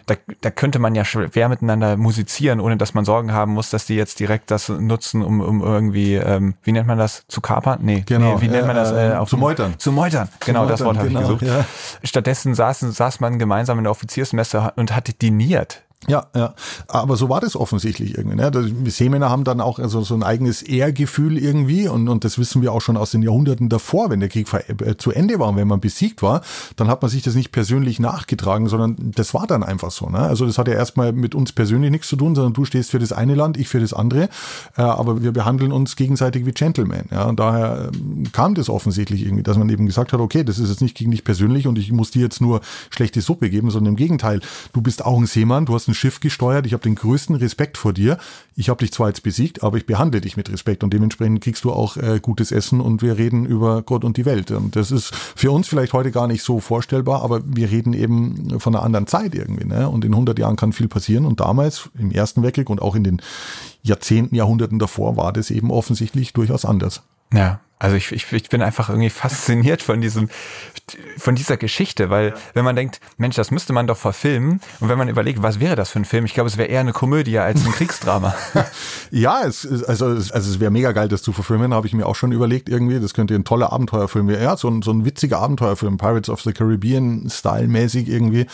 [0.06, 3.86] da, da könnte man ja schwer miteinander musizieren, ohne dass man Sorgen haben muss, dass
[3.86, 7.80] die jetzt direkt das nutzen, um, um irgendwie, ähm, wie nennt man das, zu kapern?
[7.82, 8.92] Nee, Genau, nee, wie nennt man das?
[8.92, 9.74] äh, auf zu meutern.
[9.78, 11.42] Zu meutern, genau, das meutern, Wort habe genau, ich gesucht.
[11.42, 11.64] ja.
[12.04, 15.82] Stattdessen saßen, saß man gemeinsam in der Offiziersmesse und hat diniert.
[16.08, 16.54] Ja, ja.
[16.88, 18.36] Aber so war das offensichtlich irgendwie.
[18.36, 18.50] Ne?
[18.50, 22.62] Die Seemänner haben dann auch also so ein eigenes Ehrgefühl irgendwie und, und das wissen
[22.62, 25.56] wir auch schon aus den Jahrhunderten davor, wenn der Krieg äh, zu Ende war und
[25.56, 26.42] wenn man besiegt war,
[26.76, 30.08] dann hat man sich das nicht persönlich nachgetragen, sondern das war dann einfach so.
[30.08, 30.18] Ne?
[30.18, 33.00] Also das hat ja erstmal mit uns persönlich nichts zu tun, sondern du stehst für
[33.00, 34.28] das eine Land, ich für das andere,
[34.76, 37.06] äh, aber wir behandeln uns gegenseitig wie Gentlemen.
[37.10, 37.24] Ja?
[37.24, 40.68] Und daher ähm, kam das offensichtlich irgendwie, dass man eben gesagt hat, okay, das ist
[40.68, 43.94] jetzt nicht gegen dich persönlich und ich muss dir jetzt nur schlechte Suppe geben, sondern
[43.94, 44.40] im Gegenteil,
[44.72, 47.78] du bist auch ein Seemann, du hast ein Schiff gesteuert, ich habe den größten Respekt
[47.78, 48.18] vor dir.
[48.54, 51.64] Ich habe dich zwar jetzt besiegt, aber ich behandle dich mit Respekt und dementsprechend kriegst
[51.64, 54.50] du auch äh, gutes Essen und wir reden über Gott und die Welt.
[54.50, 58.58] Und das ist für uns vielleicht heute gar nicht so vorstellbar, aber wir reden eben
[58.60, 59.66] von einer anderen Zeit irgendwie.
[59.66, 59.88] Ne?
[59.88, 63.04] Und in 100 Jahren kann viel passieren und damals im Ersten Weltkrieg und auch in
[63.04, 63.20] den
[63.82, 67.02] Jahrzehnten, Jahrhunderten davor war das eben offensichtlich durchaus anders.
[67.32, 70.30] Ja, also ich, ich, ich bin einfach irgendwie fasziniert von diesem,
[71.18, 74.96] von dieser Geschichte, weil wenn man denkt, Mensch, das müsste man doch verfilmen und wenn
[74.96, 76.24] man überlegt, was wäre das für ein Film?
[76.24, 78.34] Ich glaube, es wäre eher eine Komödie als ein Kriegsdrama.
[79.10, 82.14] ja, es, also, also es wäre mega geil, das zu verfilmen, habe ich mir auch
[82.14, 82.98] schon überlegt irgendwie.
[82.98, 84.42] Das könnte ein toller Abenteuerfilm werden.
[84.42, 88.46] Ja, so ein, so ein witziger Abenteuerfilm, Pirates of the Caribbean Style mäßig irgendwie,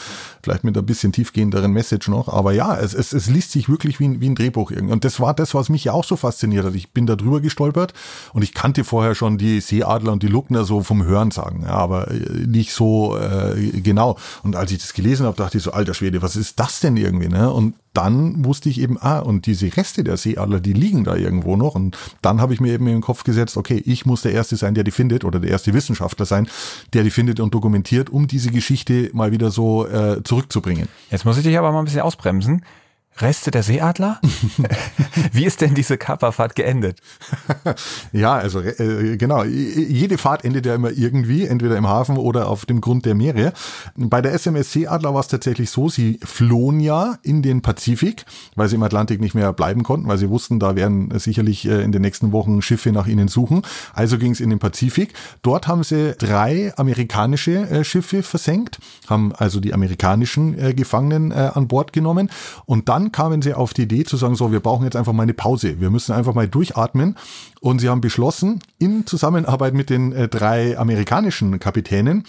[0.43, 2.29] vielleicht mit ein bisschen tiefgehenderen Message noch.
[2.29, 4.95] Aber ja, es, es, es liest sich wirklich wie ein, wie ein Drehbuch irgendwie.
[4.95, 6.75] Und das war das, was mich ja auch so fasziniert hat.
[6.75, 7.93] Ich bin da drüber gestolpert
[8.33, 11.63] und ich kannte vorher vorher schon die Seeadler und die Luckner so vom Hören sagen,
[11.65, 14.17] ja, aber äh, nicht so äh, genau.
[14.43, 16.97] Und als ich das gelesen habe, dachte ich so, alter Schwede, was ist das denn
[16.97, 17.29] irgendwie?
[17.29, 17.51] Ne?
[17.51, 21.57] Und dann wusste ich eben, ah, und diese Reste der Seeadler, die liegen da irgendwo
[21.57, 21.75] noch.
[21.75, 24.57] Und dann habe ich mir eben in den Kopf gesetzt, okay, ich muss der Erste
[24.57, 26.49] sein, der die findet, oder der erste Wissenschaftler sein,
[26.95, 30.89] der die findet und dokumentiert, um diese Geschichte mal wieder so äh, zurückzubringen.
[31.11, 32.63] Jetzt muss ich dich aber mal ein bisschen ausbremsen.
[33.19, 34.21] Reste der Seeadler?
[35.33, 36.99] Wie ist denn diese Kaperfahrt geendet?
[38.13, 42.65] ja, also äh, genau, jede Fahrt endet ja immer irgendwie, entweder im Hafen oder auf
[42.65, 43.53] dem Grund der Meere.
[43.97, 48.25] Bei der SMS Seeadler war es tatsächlich so, sie flohen ja in den Pazifik,
[48.57, 51.83] weil sie im Atlantik nicht mehr bleiben konnten, weil sie wussten, da werden sicherlich äh,
[51.83, 53.63] in den nächsten Wochen Schiffe nach ihnen suchen.
[53.93, 55.13] Also ging es in den Pazifik.
[55.43, 61.51] Dort haben sie drei amerikanische äh, Schiffe versenkt, haben also die amerikanischen äh, Gefangenen äh,
[61.53, 62.31] an Bord genommen
[62.65, 65.13] und dann dann kamen sie auf die Idee zu sagen, so, wir brauchen jetzt einfach
[65.13, 65.81] mal eine Pause.
[65.81, 67.17] Wir müssen einfach mal durchatmen.
[67.61, 72.25] Und sie haben beschlossen, in Zusammenarbeit mit den äh, drei amerikanischen Kapitänen,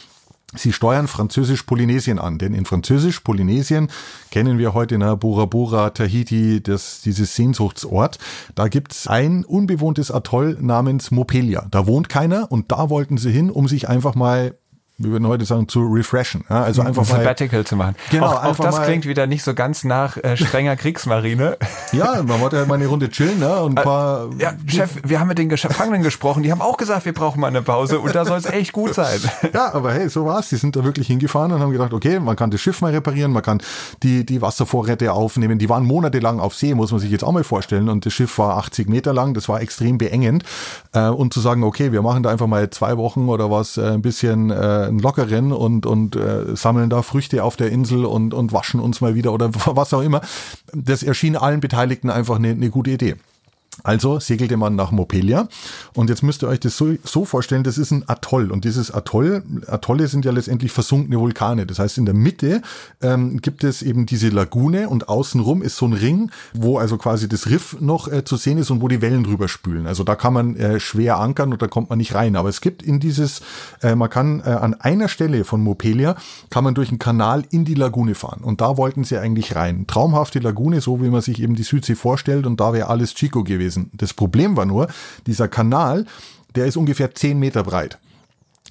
[0.55, 3.87] Sie steuern Französisch-Polynesien an, denn in Französisch-Polynesien
[4.29, 8.19] kennen wir heute na, Bora Bora, Tahiti, das, dieses Sehnsuchtsort.
[8.53, 11.65] Da gibt's ein unbewohntes Atoll namens Mopelia.
[11.71, 14.55] Da wohnt keiner und da wollten sie hin, um sich einfach mal
[15.03, 16.43] wir würden heute sagen, zu refreshen.
[16.49, 17.95] Ja, also einfach ein Sabbatical mal, zu machen.
[18.09, 21.57] Genau, auch, auch das mal, klingt wieder nicht so ganz nach äh, strenger Kriegsmarine.
[21.91, 23.61] ja, man wollte halt mal eine Runde chillen, ne?
[23.61, 24.29] Und ein äh, paar.
[24.37, 27.47] Ja, Chef, wir haben mit den Gefangenen gesprochen, die haben auch gesagt, wir brauchen mal
[27.47, 29.19] eine Pause und da soll es echt gut sein.
[29.53, 30.49] ja, aber hey, so war's.
[30.49, 33.31] Die sind da wirklich hingefahren und haben gedacht, okay, man kann das Schiff mal reparieren,
[33.31, 33.61] man kann
[34.03, 35.59] die, die Wasservorräte aufnehmen.
[35.59, 37.89] Die waren monatelang auf See, muss man sich jetzt auch mal vorstellen.
[37.89, 40.43] Und das Schiff war 80 Meter lang, das war extrem beengend.
[40.93, 43.93] Äh, und zu sagen, okay, wir machen da einfach mal zwei Wochen oder was, äh,
[43.93, 48.33] ein bisschen äh, einen lockeren und, und äh, sammeln da Früchte auf der Insel und,
[48.33, 50.21] und waschen uns mal wieder oder was auch immer.
[50.73, 53.15] Das erschien allen Beteiligten einfach eine, eine gute Idee.
[53.81, 55.47] Also segelte man nach Mopelia
[55.95, 58.91] und jetzt müsst ihr euch das so, so, vorstellen, das ist ein Atoll und dieses
[58.91, 61.65] Atoll, Atolle sind ja letztendlich versunkene Vulkane.
[61.65, 62.61] Das heißt, in der Mitte
[63.01, 67.27] ähm, gibt es eben diese Lagune und außenrum ist so ein Ring, wo also quasi
[67.27, 69.87] das Riff noch äh, zu sehen ist und wo die Wellen drüber spülen.
[69.87, 72.35] Also da kann man äh, schwer ankern und da kommt man nicht rein.
[72.35, 73.41] Aber es gibt in dieses,
[73.81, 76.15] äh, man kann äh, an einer Stelle von Mopelia
[76.51, 79.87] kann man durch einen Kanal in die Lagune fahren und da wollten sie eigentlich rein.
[79.87, 83.43] Traumhafte Lagune, so wie man sich eben die Südsee vorstellt und da wäre alles Chico
[83.43, 83.89] gewesen gewesen.
[83.93, 84.87] Das Problem war nur,
[85.25, 86.05] dieser Kanal,
[86.55, 87.97] der ist ungefähr 10 Meter breit.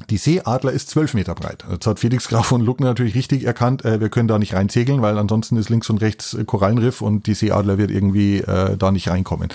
[0.08, 1.64] Die Seeadler ist 12 Meter breit.
[1.70, 5.02] Jetzt hat Felix Graf von Luckner natürlich richtig erkannt, äh, wir können da nicht reinsegeln,
[5.02, 9.08] weil ansonsten ist links und rechts Korallenriff und die Seeadler wird irgendwie äh, da nicht
[9.08, 9.50] reinkommen.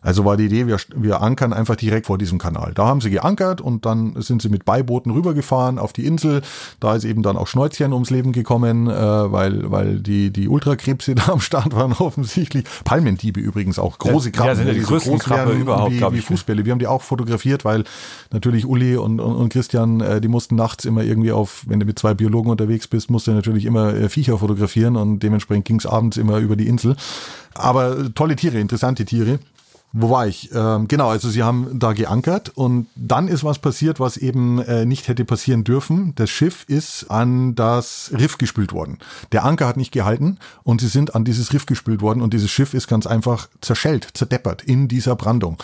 [0.00, 2.72] Also war die Idee, wir, wir ankern einfach direkt vor diesem Kanal.
[2.74, 6.42] Da haben sie geankert und dann sind sie mit Beibooten rübergefahren auf die Insel.
[6.80, 11.14] Da ist eben dann auch Schnäuzchen ums Leben gekommen, äh, weil, weil die, die Ultrakrebse
[11.16, 12.64] da am Start waren offensichtlich.
[12.84, 13.98] Palmendiebe übrigens auch.
[13.98, 14.48] Große Krabben.
[14.50, 16.64] Ja, sind ja die größten Krabbe überhaupt, wie, wie Fußbälle.
[16.64, 17.84] Wir haben die auch fotografiert, weil
[18.30, 21.86] natürlich Uli und, und, und Christian, äh, die mussten nachts immer irgendwie auf, wenn du
[21.86, 25.78] mit zwei Biologen unterwegs bist, musst du natürlich immer äh, Viecher fotografieren und dementsprechend ging
[25.78, 26.96] es abends immer über die Insel.
[27.54, 29.40] Aber tolle Tiere, interessante Tiere.
[29.92, 30.50] Wo war ich?
[30.54, 34.84] Ähm, genau, also sie haben da geankert und dann ist was passiert, was eben äh,
[34.84, 36.12] nicht hätte passieren dürfen.
[36.14, 38.98] Das Schiff ist an das Riff gespült worden.
[39.32, 42.50] Der Anker hat nicht gehalten und sie sind an dieses Riff gespült worden und dieses
[42.50, 45.56] Schiff ist ganz einfach zerschellt, zerdeppert in dieser Brandung.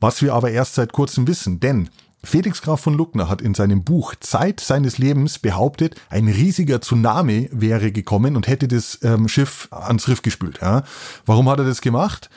[0.00, 1.90] Was wir aber erst seit kurzem wissen, denn
[2.24, 7.50] Felix Graf von Luckner hat in seinem Buch Zeit seines Lebens behauptet, ein riesiger Tsunami
[7.52, 10.60] wäre gekommen und hätte das ähm, Schiff ans Riff gespült.
[10.62, 10.84] Ja.
[11.26, 12.30] Warum hat er das gemacht?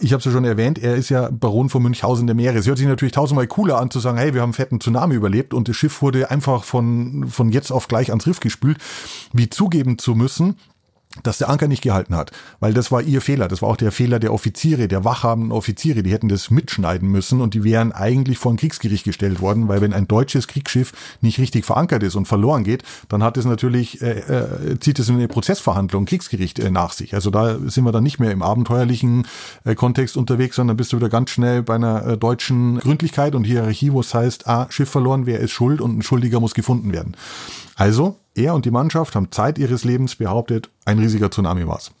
[0.00, 2.58] Ich habe es ja schon erwähnt, er ist ja Baron von Münchhausen der Meere.
[2.58, 5.14] Es hört sich natürlich tausendmal cooler an zu sagen, hey, wir haben einen fetten Tsunami
[5.16, 8.78] überlebt und das Schiff wurde einfach von, von jetzt auf gleich ans Riff gespült,
[9.32, 10.56] wie zugeben zu müssen,
[11.22, 13.48] dass der Anker nicht gehalten hat, weil das war ihr Fehler.
[13.48, 16.02] Das war auch der Fehler der Offiziere, der wachhabenden Offiziere.
[16.02, 19.80] Die hätten das mitschneiden müssen und die wären eigentlich vor ein Kriegsgericht gestellt worden, weil
[19.80, 24.00] wenn ein deutsches Kriegsschiff nicht richtig verankert ist und verloren geht, dann hat es natürlich,
[24.00, 27.14] äh, äh, zieht es in eine Prozessverhandlung, Kriegsgericht äh, nach sich.
[27.14, 29.26] Also da sind wir dann nicht mehr im abenteuerlichen
[29.64, 33.44] äh, Kontext unterwegs, sondern bist du wieder ganz schnell bei einer äh, deutschen Gründlichkeit und
[33.44, 36.92] Hierarchie, wo es heißt, ah, Schiff verloren, wer ist schuld und ein Schuldiger muss gefunden
[36.92, 37.16] werden.
[37.76, 41.92] Also er und die Mannschaft haben Zeit ihres Lebens behauptet, ein riesiger Tsunami war's.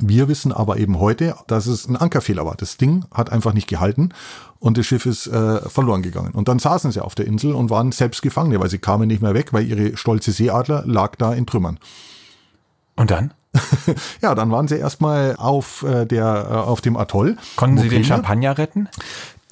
[0.00, 2.56] Wir wissen aber eben heute, dass es ein Ankerfehler war.
[2.56, 4.10] Das Ding hat einfach nicht gehalten
[4.58, 6.32] und das Schiff ist äh, verloren gegangen.
[6.32, 9.22] Und dann saßen sie auf der Insel und waren selbst Gefangene, weil sie kamen nicht
[9.22, 11.78] mehr weg, weil ihre stolze Seeadler lag da in Trümmern.
[12.96, 13.34] Und dann?
[14.22, 17.36] ja, dann waren sie erstmal auf äh, der äh, auf dem Atoll.
[17.54, 18.88] Konnten Sie den Champagner retten?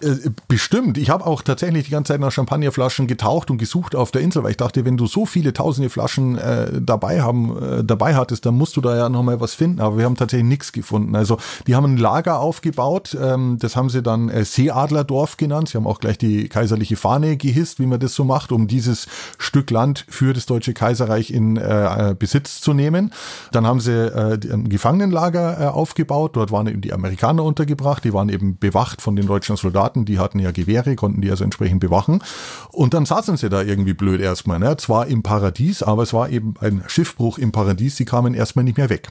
[0.00, 0.98] Äh, bestimmt.
[0.98, 4.42] Ich habe auch tatsächlich die ganze Zeit nach Champagnerflaschen getaucht und gesucht auf der Insel,
[4.42, 8.46] weil ich dachte, wenn du so viele tausende Flaschen äh, dabei haben, äh, dabei hattest,
[8.46, 9.80] dann musst du da ja nochmal was finden.
[9.80, 11.14] Aber wir haben tatsächlich nichts gefunden.
[11.14, 15.68] Also die haben ein Lager aufgebaut, ähm, das haben sie dann äh, Seeadlerdorf genannt.
[15.68, 19.06] Sie haben auch gleich die kaiserliche Fahne gehisst, wie man das so macht, um dieses
[19.38, 23.12] Stück Land für das Deutsche Kaiserreich in äh, äh Besitz zu nehmen.
[23.52, 26.36] Dann haben sie äh, ein Gefangenenlager äh, aufgebaut.
[26.36, 28.04] Dort waren eben die Amerikaner untergebracht.
[28.04, 31.30] Die waren eben bewacht von den deutschen Soldaten hatten, die hatten ja Gewehre, konnten die
[31.30, 32.22] also entsprechend bewachen.
[32.70, 34.58] Und dann saßen sie da irgendwie blöd erstmal.
[34.58, 34.76] Ne?
[34.76, 38.78] Zwar im Paradies, aber es war eben ein Schiffbruch im Paradies, sie kamen erstmal nicht
[38.78, 39.08] mehr weg.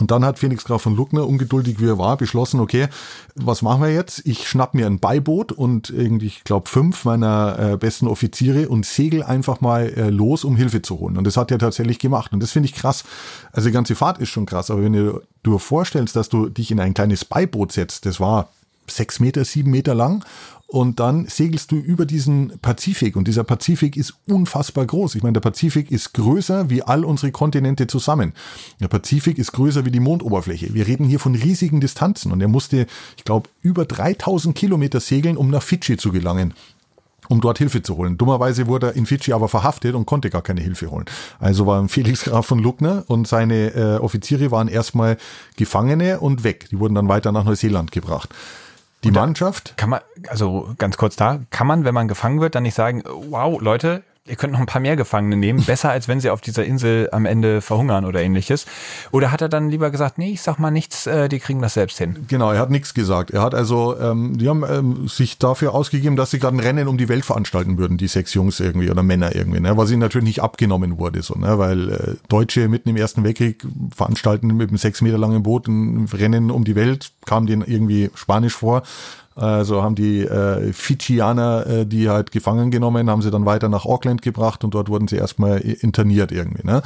[0.00, 2.88] Und dann hat Felix Graf von Luckner, ungeduldig wie er war, beschlossen, okay,
[3.36, 4.26] was machen wir jetzt?
[4.26, 8.84] Ich schnapp mir ein Beiboot und irgendwie, ich glaube, fünf meiner äh, besten Offiziere und
[8.84, 11.16] segel einfach mal äh, los, um Hilfe zu holen.
[11.16, 12.32] Und das hat er tatsächlich gemacht.
[12.32, 13.04] Und das finde ich krass.
[13.52, 14.68] Also die ganze Fahrt ist schon krass.
[14.68, 18.48] Aber wenn du dir vorstellst, dass du dich in ein kleines Beiboot setzt, das war
[18.86, 20.24] sechs Meter, sieben Meter lang.
[20.66, 23.14] Und dann segelst du über diesen Pazifik.
[23.14, 25.14] Und dieser Pazifik ist unfassbar groß.
[25.14, 28.32] Ich meine, der Pazifik ist größer wie all unsere Kontinente zusammen.
[28.80, 30.74] Der Pazifik ist größer wie die Mondoberfläche.
[30.74, 32.32] Wir reden hier von riesigen Distanzen.
[32.32, 36.54] Und er musste, ich glaube, über 3000 Kilometer segeln, um nach Fidschi zu gelangen
[37.28, 38.18] um dort Hilfe zu holen.
[38.18, 41.06] Dummerweise wurde er in Fidschi aber verhaftet und konnte gar keine Hilfe holen.
[41.38, 45.16] Also waren Felix Graf von Luckner und seine äh, Offiziere waren erstmal
[45.56, 46.68] Gefangene und weg.
[46.70, 48.28] Die wurden dann weiter nach Neuseeland gebracht.
[49.04, 49.74] Die Mannschaft?
[49.76, 53.02] Kann man, also ganz kurz da, kann man, wenn man gefangen wird, dann nicht sagen,
[53.06, 56.40] wow, Leute, ihr könnt noch ein paar mehr Gefangene nehmen, besser als wenn sie auf
[56.40, 58.64] dieser Insel am Ende verhungern oder ähnliches.
[59.10, 61.74] Oder hat er dann lieber gesagt, nee, ich sag mal nichts, äh, die kriegen das
[61.74, 62.24] selbst hin?
[62.26, 63.32] Genau, er hat nichts gesagt.
[63.32, 66.88] Er hat also, ähm, die haben ähm, sich dafür ausgegeben, dass sie gerade ein Rennen
[66.88, 69.76] um die Welt veranstalten würden, die sechs Jungs irgendwie oder Männer irgendwie, ne?
[69.76, 71.58] was ihnen natürlich nicht abgenommen wurde, so, ne?
[71.58, 76.08] weil äh, Deutsche mitten im Ersten Weltkrieg veranstalten mit einem sechs Meter langen Boot ein
[76.10, 78.84] Rennen um die Welt, kam denen irgendwie spanisch vor
[79.36, 83.84] also haben die äh, Fidschianer äh, die halt gefangen genommen, haben sie dann weiter nach
[83.84, 86.66] Auckland gebracht und dort wurden sie erstmal interniert irgendwie.
[86.66, 86.82] Ne?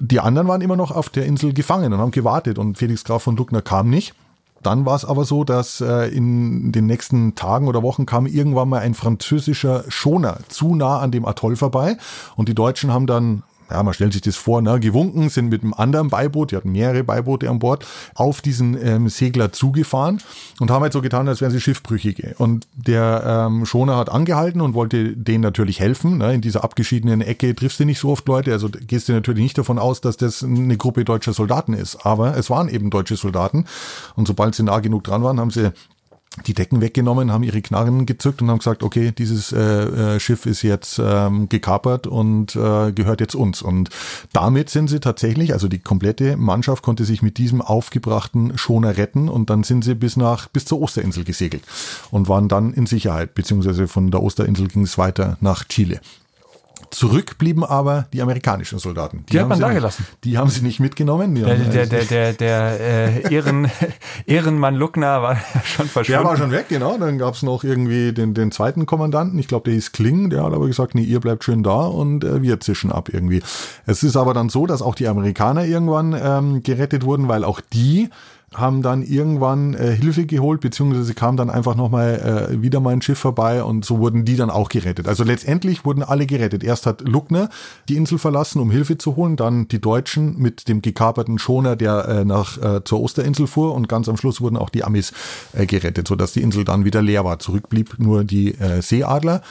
[0.00, 3.24] Die anderen waren immer noch auf der Insel gefangen und haben gewartet und Felix Graf
[3.24, 4.14] von Luckner kam nicht.
[4.62, 8.68] Dann war es aber so, dass äh, in den nächsten Tagen oder Wochen kam irgendwann
[8.68, 11.96] mal ein französischer Schoner zu nah an dem Atoll vorbei
[12.36, 15.62] und die Deutschen haben dann ja, man stellt sich das vor, ne, gewunken, sind mit
[15.62, 20.20] einem anderen Beiboot, die hatten mehrere Beiboote an Bord, auf diesen ähm, Segler zugefahren
[20.60, 22.34] und haben halt so getan, als wären sie Schiffbrüchige.
[22.38, 26.18] Und der ähm, Schoner hat angehalten und wollte denen natürlich helfen.
[26.18, 26.34] Ne?
[26.34, 29.58] In dieser abgeschiedenen Ecke triffst du nicht so oft Leute, also gehst du natürlich nicht
[29.58, 32.06] davon aus, dass das eine Gruppe deutscher Soldaten ist.
[32.06, 33.66] Aber es waren eben deutsche Soldaten.
[34.16, 35.72] Und sobald sie nah genug dran waren, haben sie
[36.46, 39.58] die Decken weggenommen, haben ihre Knarren gezückt und haben gesagt, okay, dieses äh,
[40.16, 43.62] äh, Schiff ist jetzt ähm, gekapert und äh, gehört jetzt uns.
[43.62, 43.90] Und
[44.32, 49.28] damit sind sie tatsächlich, also die komplette Mannschaft konnte sich mit diesem aufgebrachten Schoner retten
[49.28, 51.64] und dann sind sie bis nach bis zur Osterinsel gesegelt
[52.10, 56.00] und waren dann in Sicherheit, beziehungsweise von der Osterinsel ging es weiter nach Chile.
[56.90, 59.24] Zurück blieben aber die amerikanischen Soldaten.
[59.28, 60.06] Die, die hat man da gelassen.
[60.24, 61.34] Die haben sie nicht mitgenommen.
[61.34, 63.70] Der, der, der, der, der äh, Ehren,
[64.26, 66.22] Ehrenmann Luckner war schon verschwunden.
[66.22, 66.96] Der war schon weg, genau.
[66.98, 69.38] Dann gab's noch irgendwie den, den zweiten Kommandanten.
[69.38, 70.30] Ich glaube, der hieß Kling.
[70.30, 73.42] Der hat aber gesagt, nee, ihr bleibt schön da und äh, wir zischen ab irgendwie.
[73.86, 77.60] Es ist aber dann so, dass auch die Amerikaner irgendwann ähm, gerettet wurden, weil auch
[77.60, 78.08] die
[78.54, 83.02] haben dann irgendwann äh, Hilfe geholt, beziehungsweise kam dann einfach nochmal äh, wieder mal ein
[83.02, 85.06] Schiff vorbei und so wurden die dann auch gerettet.
[85.06, 86.64] Also letztendlich wurden alle gerettet.
[86.64, 87.50] Erst hat Luckner
[87.90, 92.08] die Insel verlassen, um Hilfe zu holen, dann die Deutschen mit dem gekaperten Schoner, der
[92.08, 95.12] äh, nach äh, zur Osterinsel fuhr und ganz am Schluss wurden auch die Amis
[95.52, 97.38] äh, gerettet, sodass die Insel dann wieder leer war.
[97.38, 99.42] Zurück blieb nur die äh, Seeadler.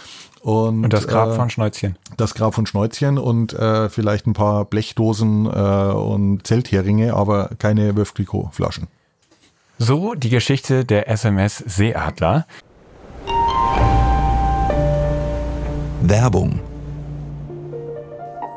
[0.47, 1.97] Und, und, das Grab äh, von Schnäuzchen.
[2.15, 7.97] Das Grab von Schnäuzchen und äh, vielleicht ein paar Blechdosen äh, und Zeltheringe, aber keine
[7.97, 8.87] Wölfkliko-Flaschen.
[9.77, 12.47] So die Geschichte der SMS Seeadler.
[16.01, 16.61] Werbung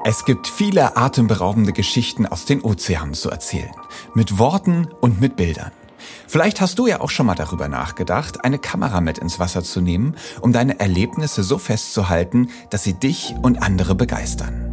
[0.05, 3.75] Es gibt viele atemberaubende Geschichten aus den Ozeanen zu erzählen.
[4.15, 5.73] Mit Worten und mit Bildern.
[6.27, 9.81] Vielleicht hast du ja auch schon mal darüber nachgedacht, eine Kamera mit ins Wasser zu
[9.81, 14.71] nehmen, um deine Erlebnisse so festzuhalten, dass sie dich und andere begeistern.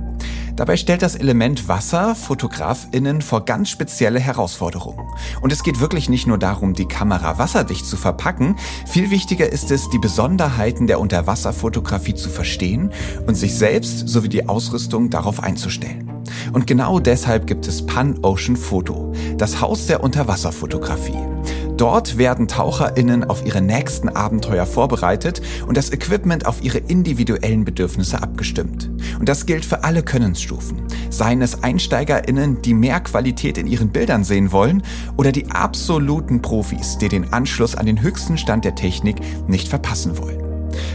[0.57, 5.07] Dabei stellt das Element Wasser Fotografinnen vor ganz spezielle Herausforderungen.
[5.39, 8.57] Und es geht wirklich nicht nur darum, die Kamera wasserdicht zu verpacken,
[8.88, 12.91] viel wichtiger ist es, die Besonderheiten der Unterwasserfotografie zu verstehen
[13.28, 16.16] und sich selbst sowie die Ausrüstung darauf einzustellen.
[16.53, 21.17] Und genau deshalb gibt es Pan Ocean Photo, das Haus der Unterwasserfotografie.
[21.77, 28.21] Dort werden TaucherInnen auf ihre nächsten Abenteuer vorbereitet und das Equipment auf ihre individuellen Bedürfnisse
[28.21, 28.89] abgestimmt.
[29.19, 30.81] Und das gilt für alle Könnensstufen.
[31.11, 34.81] Seien es EinsteigerInnen, die mehr Qualität in ihren Bildern sehen wollen,
[35.17, 39.17] oder die absoluten Profis, die den Anschluss an den höchsten Stand der Technik
[39.47, 40.46] nicht verpassen wollen.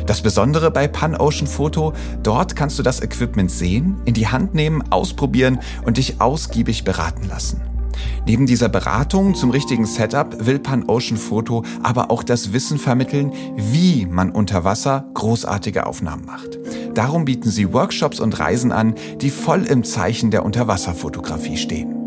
[0.07, 4.55] Das Besondere bei Pan Ocean Photo, dort kannst du das Equipment sehen, in die Hand
[4.55, 7.61] nehmen, ausprobieren und dich ausgiebig beraten lassen.
[8.27, 13.33] Neben dieser Beratung zum richtigen Setup will Pan Ocean Photo aber auch das Wissen vermitteln,
[13.57, 16.59] wie man unter Wasser großartige Aufnahmen macht.
[16.95, 22.02] Darum bieten sie Workshops und Reisen an, die voll im Zeichen der Unterwasserfotografie stehen.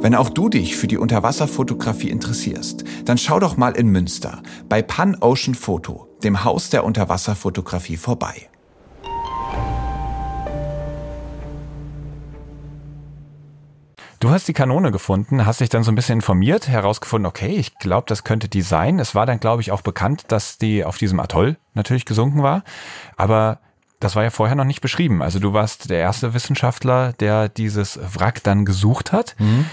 [0.00, 4.82] Wenn auch du dich für die Unterwasserfotografie interessierst, dann schau doch mal in Münster bei
[4.82, 8.48] Pan Ocean Photo, dem Haus der Unterwasserfotografie vorbei.
[14.18, 17.78] Du hast die Kanone gefunden, hast dich dann so ein bisschen informiert, herausgefunden, okay, ich
[17.78, 18.98] glaube, das könnte die sein.
[18.98, 22.64] Es war dann, glaube ich, auch bekannt, dass die auf diesem Atoll natürlich gesunken war.
[23.16, 23.60] Aber
[24.00, 25.22] das war ja vorher noch nicht beschrieben.
[25.22, 29.34] Also du warst der erste Wissenschaftler, der dieses Wrack dann gesucht hat.
[29.38, 29.66] Mhm.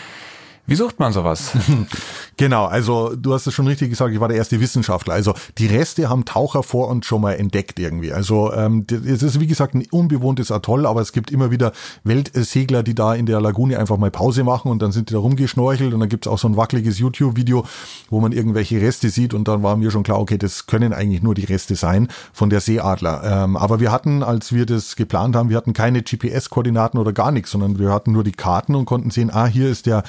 [0.66, 1.52] Wie sucht man sowas?
[2.38, 5.14] genau, also du hast es schon richtig gesagt, ich war der erste Wissenschaftler.
[5.14, 8.14] Also die Reste haben Taucher vor uns schon mal entdeckt irgendwie.
[8.14, 11.74] Also ähm, es ist wie gesagt ein unbewohntes Atoll, aber es gibt immer wieder
[12.06, 15.20] Weltsegler, die da in der Lagune einfach mal Pause machen und dann sind die da
[15.20, 17.66] rumgeschnorchelt und dann gibt's auch so ein wackeliges YouTube-Video,
[18.10, 21.22] wo man irgendwelche Reste sieht und dann war mir schon klar, okay, das können eigentlich
[21.22, 23.44] nur die Reste sein von der Seeadler.
[23.44, 27.32] Ähm, aber wir hatten, als wir das geplant haben, wir hatten keine GPS-Koordinaten oder gar
[27.32, 30.06] nichts, sondern wir hatten nur die Karten und konnten sehen, ah, hier ist der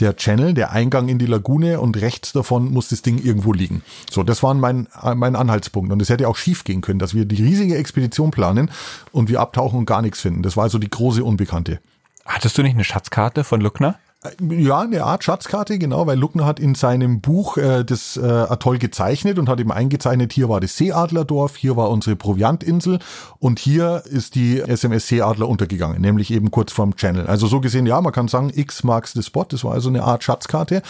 [0.00, 3.82] der Channel, der Eingang in die Lagune und rechts davon muss das Ding irgendwo liegen.
[4.10, 5.92] So, das war mein, mein Anhaltspunkt.
[5.92, 8.70] Und es hätte auch schief gehen können, dass wir die riesige Expedition planen
[9.12, 10.42] und wir abtauchen und gar nichts finden.
[10.42, 11.80] Das war also die große Unbekannte.
[12.24, 13.98] Hattest du nicht eine Schatzkarte von Lückner?
[14.40, 18.78] Ja, eine Art Schatzkarte, genau, weil Luckner hat in seinem Buch äh, das äh, Atoll
[18.78, 22.98] gezeichnet und hat eben eingezeichnet, hier war das Seeadlerdorf, hier war unsere Proviantinsel
[23.38, 27.28] und hier ist die SMS Seeadler untergegangen, nämlich eben kurz vorm Channel.
[27.28, 30.02] Also so gesehen, ja, man kann sagen, X marks the spot, das war also eine
[30.02, 30.82] Art Schatzkarte,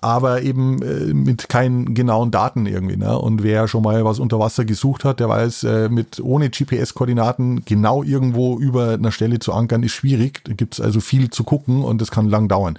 [0.00, 2.96] aber eben äh, mit keinen genauen Daten irgendwie.
[2.96, 3.18] Ne?
[3.18, 7.64] Und wer schon mal was unter Wasser gesucht hat, der weiß, äh, mit ohne GPS-Koordinaten
[7.64, 10.42] genau irgendwo über einer Stelle zu ankern, ist schwierig.
[10.44, 12.78] Da gibt's also viel zu gucken und das kann lang dauern.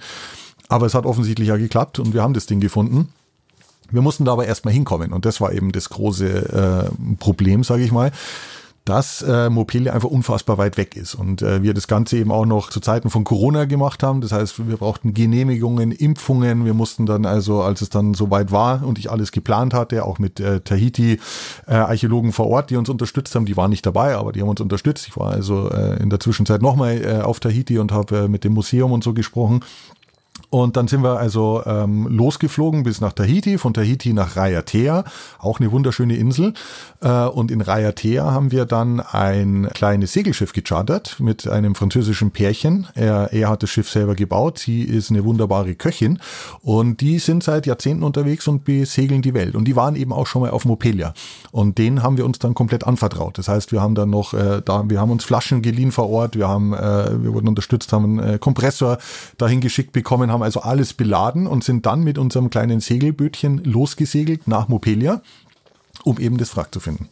[0.68, 3.08] Aber es hat offensichtlich ja geklappt und wir haben das Ding gefunden.
[3.90, 7.82] Wir mussten da aber erstmal hinkommen und das war eben das große äh, Problem, sage
[7.82, 8.12] ich mal
[8.90, 11.14] dass äh, Mopelia einfach unfassbar weit weg ist.
[11.14, 14.20] Und äh, wir das Ganze eben auch noch zu Zeiten von Corona gemacht haben.
[14.20, 16.64] Das heißt, wir brauchten Genehmigungen, Impfungen.
[16.64, 20.18] Wir mussten dann also, als es dann soweit war und ich alles geplant hatte, auch
[20.18, 23.46] mit äh, Tahiti-Archäologen äh, vor Ort, die uns unterstützt haben.
[23.46, 25.06] Die waren nicht dabei, aber die haben uns unterstützt.
[25.06, 28.42] Ich war also äh, in der Zwischenzeit nochmal äh, auf Tahiti und habe äh, mit
[28.42, 29.60] dem Museum und so gesprochen.
[30.50, 35.04] Und dann sind wir also ähm, losgeflogen bis nach Tahiti, von Tahiti nach Raiatea,
[35.38, 36.54] auch eine wunderschöne Insel.
[37.00, 42.88] Äh, und in Raiatea haben wir dann ein kleines Segelschiff gechartert mit einem französischen Pärchen.
[42.94, 46.18] Er, er hat das Schiff selber gebaut, sie ist eine wunderbare Köchin
[46.62, 49.54] und die sind seit Jahrzehnten unterwegs und besegeln die Welt.
[49.54, 51.14] Und die waren eben auch schon mal auf Mopelia.
[51.52, 53.38] Und denen haben wir uns dann komplett anvertraut.
[53.38, 56.36] Das heißt, wir haben dann noch, äh, da, wir haben uns Flaschen geliehen vor Ort,
[56.36, 58.98] wir haben, äh, wir wurden unterstützt, haben einen äh, Kompressor
[59.38, 63.62] dahin geschickt bekommen, haben haben also alles beladen und sind dann mit unserem kleinen Segelbötchen
[63.64, 65.20] losgesegelt nach Mopelia,
[66.04, 67.08] um eben das Wrack zu finden.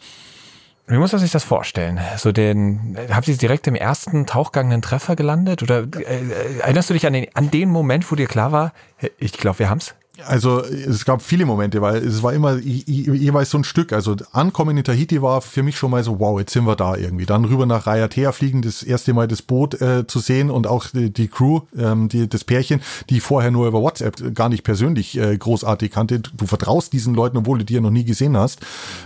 [0.87, 2.01] Wie muss man sich das vorstellen?
[2.16, 5.62] So den, habt ihr direkt im ersten Tauchgang einen Treffer gelandet?
[5.62, 8.72] Oder äh, erinnerst du dich an den, an den Moment, wo dir klar war,
[9.18, 9.95] ich glaube, wir haben's?
[10.26, 13.92] Also es gab viele Momente, weil es war immer jeweils so ein Stück.
[13.92, 16.96] Also Ankommen in Tahiti war für mich schon mal so, wow, jetzt sind wir da
[16.96, 17.24] irgendwie.
[17.24, 20.86] Dann rüber nach Raiatea fliegen, das erste Mal das Boot äh, zu sehen und auch
[20.88, 25.16] die, die Crew, ähm, die, das Pärchen, die vorher nur über WhatsApp gar nicht persönlich
[25.16, 26.18] äh, großartig kannte.
[26.20, 28.60] Du vertraust diesen Leuten, obwohl du die ja noch nie gesehen hast.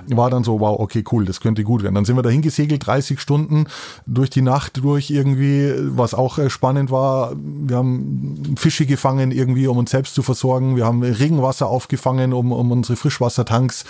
[0.08, 1.94] War dann so, wow, okay, cool, das könnte gut werden.
[1.94, 3.66] Dann sind wir dahin gesegelt, 30 Stunden
[4.06, 7.34] durch die Nacht durch irgendwie, was auch äh, spannend war.
[7.36, 10.76] Wir haben Fische gefangen irgendwie, um uns selbst zu versorgen.
[10.76, 13.84] Wir haben Regenwasser aufgefangen, um, um unsere Frischwassertanks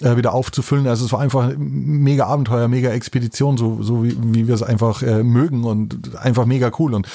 [0.00, 0.86] äh, wieder aufzufüllen.
[0.86, 5.02] Also es war einfach mega Abenteuer, mega Expedition, so, so wie, wie wir es einfach
[5.02, 6.94] äh, mögen und einfach mega cool.
[6.94, 7.08] Und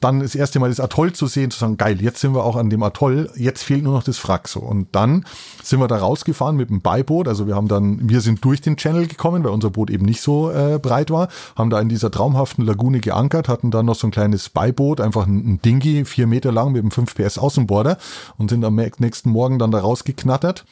[0.00, 2.56] dann das erste Mal das Atoll zu sehen, zu sagen, geil, jetzt sind wir auch
[2.56, 4.60] an dem Atoll, jetzt fehlt nur noch das Frack so.
[4.60, 5.24] Und dann
[5.62, 7.28] sind wir da rausgefahren mit dem Beiboot.
[7.28, 10.20] Also wir haben dann, wir sind durch den Channel gekommen, weil unser Boot eben nicht
[10.20, 14.06] so äh, breit war, haben da in dieser traumhaften Lagune geankert, hatten dann noch so
[14.06, 17.98] ein kleines Beiboot, einfach ein, ein Dingy, vier Meter lang mit einem 5 PS Außenborder
[18.38, 20.64] und sind am nächsten Morgen dann da rausgeknattert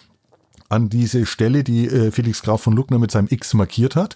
[0.69, 4.15] an diese Stelle, die äh, Felix Graf von Luckner mit seinem X markiert hat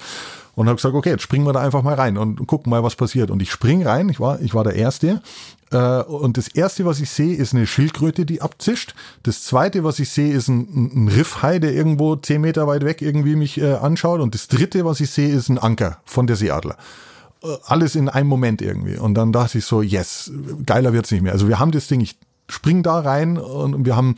[0.54, 2.96] und habe gesagt, okay, jetzt springen wir da einfach mal rein und gucken mal, was
[2.96, 3.30] passiert.
[3.30, 5.22] Und ich spring rein, ich war, ich war der Erste.
[5.70, 8.94] Äh, und das Erste, was ich sehe, ist eine Schildkröte, die abzischt.
[9.22, 13.00] Das Zweite, was ich sehe, ist ein, ein Riffhai, der irgendwo zehn Meter weit weg
[13.00, 14.20] irgendwie mich äh, anschaut.
[14.20, 16.76] Und das Dritte, was ich sehe, ist ein Anker von der Seeadler
[17.42, 18.96] äh, alles in einem Moment irgendwie.
[18.96, 20.30] Und dann dachte ich so, yes,
[20.66, 21.32] geiler wird's nicht mehr.
[21.32, 22.16] Also wir haben das Ding, ich
[22.52, 24.16] spring da rein und wir haben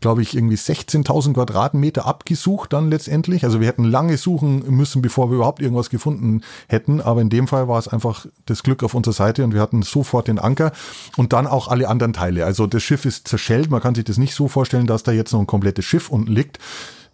[0.00, 3.44] glaube ich, irgendwie 16.000 Quadratmeter abgesucht dann letztendlich.
[3.44, 7.00] Also wir hätten lange suchen müssen, bevor wir überhaupt irgendwas gefunden hätten.
[7.00, 9.82] Aber in dem Fall war es einfach das Glück auf unserer Seite und wir hatten
[9.82, 10.72] sofort den Anker
[11.16, 12.44] und dann auch alle anderen Teile.
[12.44, 13.70] Also das Schiff ist zerschellt.
[13.70, 16.32] Man kann sich das nicht so vorstellen, dass da jetzt noch ein komplettes Schiff unten
[16.32, 16.58] liegt.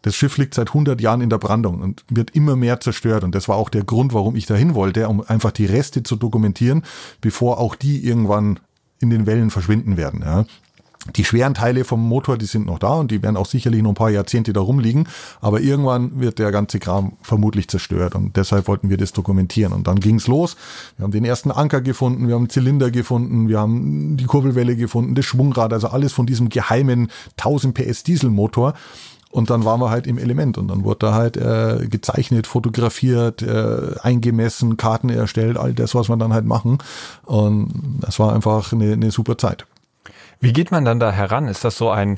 [0.02, 3.22] Das Schiff liegt seit 100 Jahren in der Brandung und wird immer mehr zerstört.
[3.22, 6.16] Und das war auch der Grund, warum ich dahin wollte, um einfach die Reste zu
[6.16, 6.82] dokumentieren,
[7.20, 8.58] bevor auch die irgendwann
[8.98, 10.22] in den Wellen verschwinden werden.
[10.24, 10.44] Ja.
[11.16, 13.90] Die schweren Teile vom Motor, die sind noch da und die werden auch sicherlich noch
[13.90, 15.08] ein paar Jahrzehnte da rumliegen.
[15.40, 19.72] Aber irgendwann wird der ganze Kram vermutlich zerstört und deshalb wollten wir das dokumentieren.
[19.72, 20.56] Und dann ging's los.
[20.96, 25.16] Wir haben den ersten Anker gefunden, wir haben Zylinder gefunden, wir haben die Kurbelwelle gefunden,
[25.16, 28.74] das Schwungrad, also alles von diesem geheimen 1000 PS Dieselmotor.
[29.32, 33.40] Und dann waren wir halt im Element und dann wurde da halt äh, gezeichnet, fotografiert,
[33.42, 36.78] äh, eingemessen, Karten erstellt, all das, was wir dann halt machen.
[37.24, 39.66] Und das war einfach eine, eine super Zeit.
[40.42, 41.46] Wie geht man dann da heran?
[41.46, 42.16] Ist das so ein,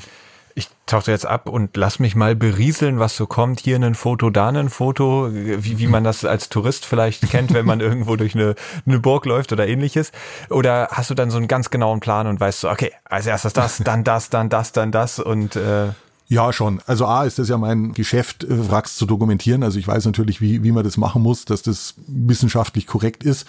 [0.55, 4.31] ich tauche jetzt ab und lass mich mal berieseln, was so kommt, hier ein Foto,
[4.31, 8.33] da ein Foto, wie, wie man das als Tourist vielleicht kennt, wenn man irgendwo durch
[8.33, 8.55] eine,
[8.87, 10.11] eine Burg läuft oder ähnliches?
[10.49, 13.53] Oder hast du dann so einen ganz genauen Plan und weißt so, okay, als erstes
[13.53, 15.89] das, dann das, dann das, dann das und äh
[16.27, 16.81] ja, schon.
[16.87, 19.61] Also A ist das ja mein Geschäft, äh, Wracks zu dokumentieren.
[19.61, 23.45] Also ich weiß natürlich, wie, wie man das machen muss, dass das wissenschaftlich korrekt ist.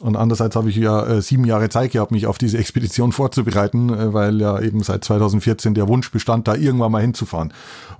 [0.00, 3.88] Und andererseits habe ich ja äh, sieben Jahre Zeit gehabt, mich auf diese Expedition vorzubereiten,
[3.88, 7.54] äh, weil ja eben seit 2014 der Wunsch bestand, da irgendwann mal hinzufahren.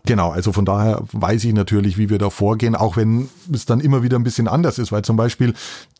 [0.04, 3.80] Genau, also von daher weiß ich natürlich, wie wir da vorgehen, auch wenn es dann
[3.80, 5.54] immer wieder ein bisschen anders ist, weil zum Beispiel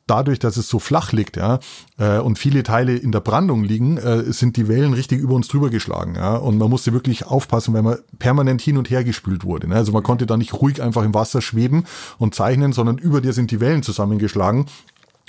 [0.09, 1.61] dadurch, dass es so flach liegt, ja,
[1.99, 5.49] äh, und viele Teile in der Brandung liegen, äh, sind die Wellen richtig über uns
[5.49, 9.45] drüber geschlagen, ja, und man musste wirklich aufpassen, weil man permanent hin und her gespült
[9.45, 9.69] wurde.
[9.69, 9.77] Ne?
[9.77, 11.85] Also man konnte da nicht ruhig einfach im Wasser schweben
[12.19, 14.67] und zeichnen, sondern über dir sind die Wellen zusammengeschlagen.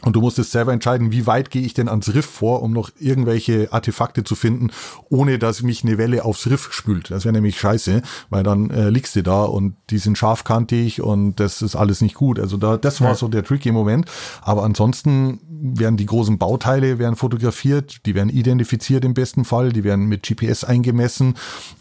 [0.04, 2.90] Und du musstest selber entscheiden, wie weit gehe ich denn ans Riff vor, um noch
[3.00, 4.72] irgendwelche Artefakte zu finden,
[5.10, 7.12] ohne dass mich eine Welle aufs Riff spült.
[7.12, 11.40] Das wäre nämlich scheiße, weil dann äh, liegst du da und die sind scharfkantig und
[11.40, 12.40] das ist alles nicht gut.
[12.40, 14.06] Also da, das war so der tricky Moment.
[14.42, 19.84] Aber ansonsten werden die großen Bauteile werden fotografiert, die werden identifiziert im besten Fall, die
[19.84, 21.36] werden mit GPS eingemessen,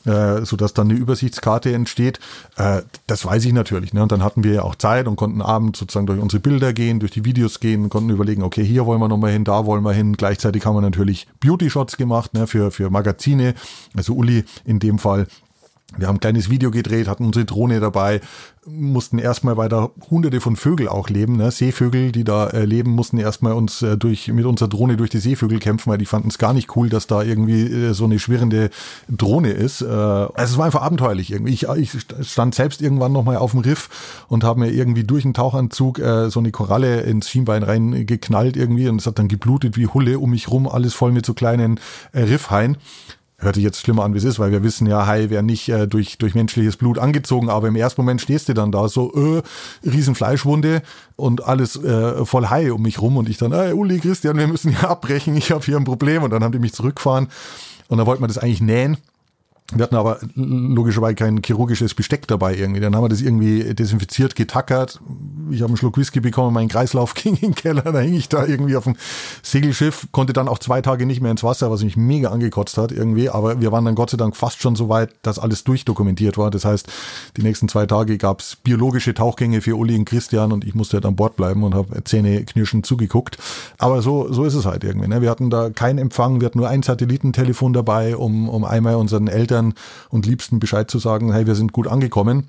[0.04, 2.18] äh, so dass dann eine Übersichtskarte entsteht.
[2.56, 3.92] Äh, das weiß ich natürlich.
[3.92, 4.02] Ne?
[4.02, 6.98] Und dann hatten wir ja auch Zeit und konnten abends sozusagen durch unsere Bilder gehen,
[6.98, 9.92] durch die Videos gehen, konnten überlegen, okay, hier wollen wir nochmal hin, da wollen wir
[9.92, 10.14] hin.
[10.14, 13.54] Gleichzeitig haben wir natürlich Beauty-Shots gemacht ne, für, für Magazine,
[13.96, 15.26] also Uli in dem Fall.
[15.97, 18.20] Wir haben ein kleines Video gedreht, hatten unsere Drohne dabei,
[18.66, 21.51] mussten erstmal weil da hunderte von Vögel auch leben, ne?
[21.51, 25.18] Seevögel, die da äh, leben, mussten erstmal uns äh, durch mit unserer Drohne durch die
[25.18, 28.18] Seevögel kämpfen, weil die fanden es gar nicht cool, dass da irgendwie äh, so eine
[28.18, 28.68] schwirrende
[29.09, 29.80] Drohne ist.
[29.80, 31.55] Äh, also es war einfach abenteuerlich irgendwie.
[31.55, 35.32] Ich, ich stand selbst irgendwann nochmal auf dem Riff und habe mir irgendwie durch einen
[35.32, 39.86] Tauchanzug äh, so eine Koralle ins Schienbein reingeknallt irgendwie und es hat dann geblutet wie
[39.86, 41.80] Hulle um mich rum, alles voll mit so kleinen
[42.12, 42.76] äh, Riffhaien.
[43.41, 45.68] Hört sich jetzt schlimmer an, wie es ist, weil wir wissen ja, Hai wäre nicht
[45.68, 49.12] äh, durch, durch menschliches Blut angezogen, aber im ersten Moment stehst du dann da so,
[49.14, 50.82] äh, riesen Fleischwunde
[51.14, 54.49] und alles äh, voll Hai um mich rum und ich dann, ey, Uli, Christian, wir
[54.49, 57.28] müssen hier abbrechen, ich habe hier ein Problem und dann haben die mich zurückfahren
[57.86, 58.97] und dann wollten wir das eigentlich nähen
[59.74, 62.80] wir hatten aber logischerweise kein chirurgisches Besteck dabei irgendwie.
[62.80, 64.98] Dann haben wir das irgendwie desinfiziert, getackert.
[65.50, 68.30] Ich habe einen Schluck Whisky bekommen, mein Kreislauf ging in den Keller, da hing ich
[68.30, 68.96] da irgendwie auf dem
[69.42, 72.92] Segelschiff, konnte dann auch zwei Tage nicht mehr ins Wasser, was mich mega angekotzt hat
[72.92, 73.28] irgendwie.
[73.28, 76.50] Aber wir waren dann Gott sei Dank fast schon so weit, dass alles durchdokumentiert war.
[76.50, 76.88] Das heißt,
[77.36, 81.04] die nächsten zwei Tage gab's biologische Tauchgänge für Uli und Christian und ich musste halt
[81.04, 83.36] an Bord bleiben und habe Zähne knirschen zugeguckt.
[83.76, 85.08] Aber so, so ist es halt irgendwie.
[85.08, 85.20] Ne?
[85.20, 89.28] Wir hatten da keinen Empfang, wir hatten nur ein Satellitentelefon dabei, um, um einmal unseren
[89.28, 89.74] Eltern Eltern
[90.11, 92.48] und Liebsten Bescheid zu sagen, hey, wir sind gut angekommen.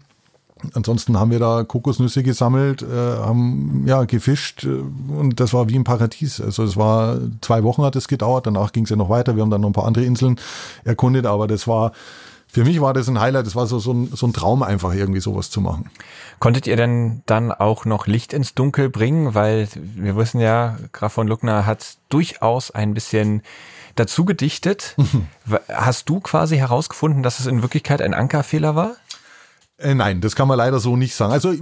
[0.74, 4.82] Ansonsten haben wir da Kokosnüsse gesammelt, äh, haben ja gefischt äh,
[5.18, 6.42] und das war wie im Paradies.
[6.42, 9.38] Also es war zwei Wochen hat es gedauert, danach ging es ja noch weiter.
[9.38, 10.38] Wir haben dann noch ein paar andere Inseln
[10.84, 11.94] erkundet, aber das war
[12.52, 14.94] für mich war das ein Highlight, das war so, so, ein, so ein Traum einfach
[14.94, 15.92] irgendwie sowas zu machen.
[16.40, 19.36] Konntet ihr denn dann auch noch Licht ins Dunkel bringen?
[19.36, 23.44] Weil wir wissen ja, Graf von Luckner hat durchaus ein bisschen
[24.00, 24.96] dazu gedichtet.
[24.98, 25.28] Mhm.
[25.68, 28.96] Hast du quasi herausgefunden, dass es in Wirklichkeit ein Ankerfehler war?
[29.80, 31.32] Äh, nein, das kann man leider so nicht sagen.
[31.32, 31.54] Also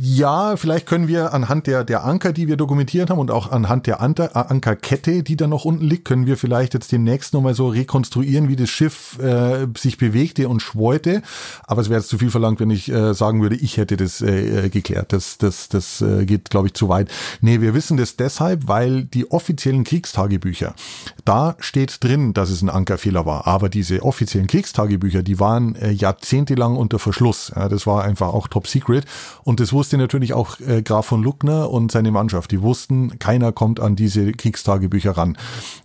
[0.00, 3.88] ja, vielleicht können wir anhand der, der Anker, die wir dokumentiert haben und auch anhand
[3.88, 7.54] der Anter, äh, Ankerkette, die da noch unten liegt, können wir vielleicht jetzt demnächst nochmal
[7.54, 11.22] so rekonstruieren, wie das Schiff äh, sich bewegte und schweute.
[11.66, 14.20] Aber es wäre jetzt zu viel verlangt, wenn ich äh, sagen würde, ich hätte das
[14.20, 15.12] äh, geklärt.
[15.12, 17.10] Das, das, das äh, geht, glaube ich, zu weit.
[17.40, 20.74] Nee, wir wissen das deshalb, weil die offiziellen Kriegstagebücher,
[21.24, 23.48] da steht drin, dass es ein Ankerfehler war.
[23.48, 27.52] Aber diese offiziellen Kriegstagebücher, die waren äh, jahrzehntelang unter Verschluss.
[27.56, 29.04] Ja, das war einfach auch top secret.
[29.42, 32.50] Und das wusste natürlich auch äh, Graf von Luckner und seine Mannschaft.
[32.50, 35.36] Die wussten, keiner kommt an diese Kriegstagebücher ran.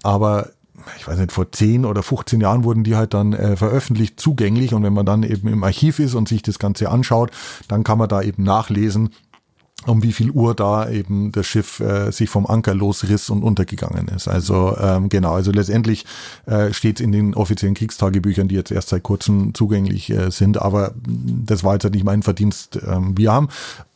[0.03, 0.49] Aber
[0.97, 4.73] ich weiß nicht, vor 10 oder 15 Jahren wurden die halt dann äh, veröffentlicht zugänglich
[4.73, 7.31] und wenn man dann eben im Archiv ist und sich das Ganze anschaut,
[7.67, 9.09] dann kann man da eben nachlesen,
[9.85, 14.07] um wie viel Uhr da eben das Schiff äh, sich vom Anker losriss und untergegangen
[14.09, 14.27] ist.
[14.27, 16.05] Also ähm, genau, also letztendlich
[16.45, 20.93] äh, steht in den offiziellen Kriegstagebüchern, die jetzt erst seit kurzem zugänglich äh, sind, aber
[21.07, 22.79] das war jetzt halt nicht mein Verdienst.
[22.85, 23.49] Ähm, wir haben,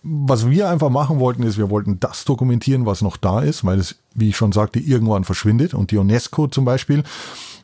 [0.03, 3.79] was wir einfach machen wollten, ist, wir wollten das dokumentieren, was noch da ist, weil
[3.79, 7.03] es, wie ich schon sagte, irgendwann verschwindet und die UNESCO zum Beispiel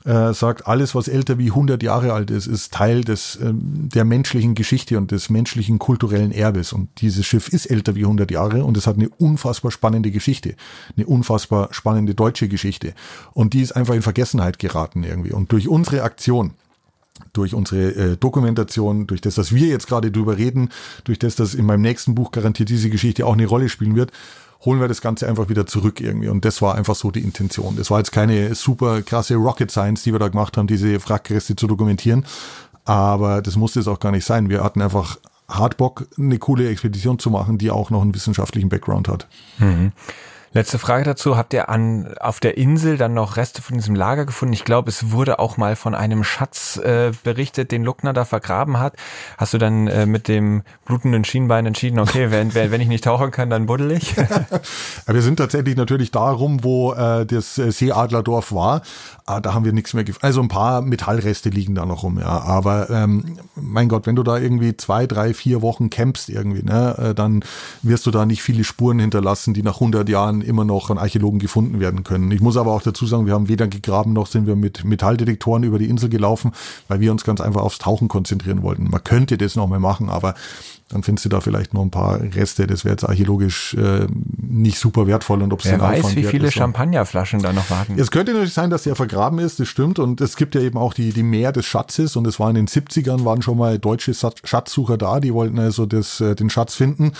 [0.06, 4.06] äh, sagt, alles, was älter wie 100 Jahre alt ist, ist Teil des, äh, der
[4.06, 6.72] menschlichen Geschichte und des menschlichen kulturellen Erbes.
[6.72, 10.56] Und dieses Schiff ist älter wie 100 Jahre und es hat eine unfassbar spannende Geschichte,
[10.96, 12.94] eine unfassbar spannende deutsche Geschichte.
[13.34, 15.34] Und die ist einfach in Vergessenheit geraten irgendwie.
[15.34, 16.52] Und durch unsere Aktion,
[17.34, 20.70] durch unsere äh, Dokumentation, durch das, dass wir jetzt gerade drüber reden,
[21.04, 24.12] durch das, dass in meinem nächsten Buch garantiert diese Geschichte auch eine Rolle spielen wird,
[24.66, 26.28] holen wir das Ganze einfach wieder zurück irgendwie.
[26.28, 27.76] Und das war einfach so die Intention.
[27.78, 31.56] Das war jetzt keine super krasse Rocket Science, die wir da gemacht haben, diese Wrackreste
[31.56, 32.26] zu dokumentieren.
[32.86, 34.50] Aber das musste es auch gar nicht sein.
[34.50, 38.70] Wir hatten einfach hart Bock, eine coole Expedition zu machen, die auch noch einen wissenschaftlichen
[38.70, 39.28] Background hat.
[39.60, 39.92] Mhm.
[40.52, 41.38] Letzte Frage dazu.
[41.38, 44.54] Habt ihr an, auf der Insel dann noch Reste von diesem Lager gefunden?
[44.54, 48.80] Ich glaube, es wurde auch mal von einem Schatz äh, berichtet, den Luckner da vergraben
[48.80, 48.96] hat.
[49.38, 53.30] Hast du dann äh, mit dem blutenden Schienbein entschieden, okay, wenn, wenn ich nicht tauchen
[53.30, 54.16] kann, dann buddel ich?
[55.06, 58.82] wir sind tatsächlich natürlich darum, wo äh, das äh, Seeadlerdorf war.
[59.28, 60.26] Ah, da haben wir nichts mehr gefunden.
[60.26, 62.26] Also ein paar Metallreste liegen da noch rum, ja.
[62.26, 66.96] Aber ähm, mein Gott, wenn du da irgendwie zwei, drei, vier Wochen campst irgendwie, ne,
[66.98, 67.44] äh, dann
[67.84, 71.40] wirst du da nicht viele Spuren hinterlassen, die nach 100 Jahren immer noch von Archäologen
[71.40, 72.32] gefunden werden können.
[72.32, 75.64] Ich muss aber auch dazu sagen, wir haben weder gegraben noch sind wir mit Metalldetektoren
[75.64, 76.52] über die Insel gelaufen,
[76.88, 78.90] weil wir uns ganz einfach aufs Tauchen konzentrieren wollten.
[78.90, 80.36] Man könnte das noch mal machen, aber
[80.90, 82.66] dann findest du da vielleicht noch ein paar Reste.
[82.66, 87.42] Das wäre jetzt archäologisch äh, nicht super wertvoll und ob Wer weiß, wie viele Champagnerflaschen
[87.42, 87.96] da noch warten.
[87.98, 90.00] Es könnte natürlich sein, dass der vergraben ist, das stimmt.
[90.00, 92.56] Und es gibt ja eben auch die, die Meer des Schatzes und es war in
[92.56, 96.74] den 70ern, waren schon mal deutsche Schatzsucher da, die wollten also das, äh, den Schatz
[96.74, 97.14] finden.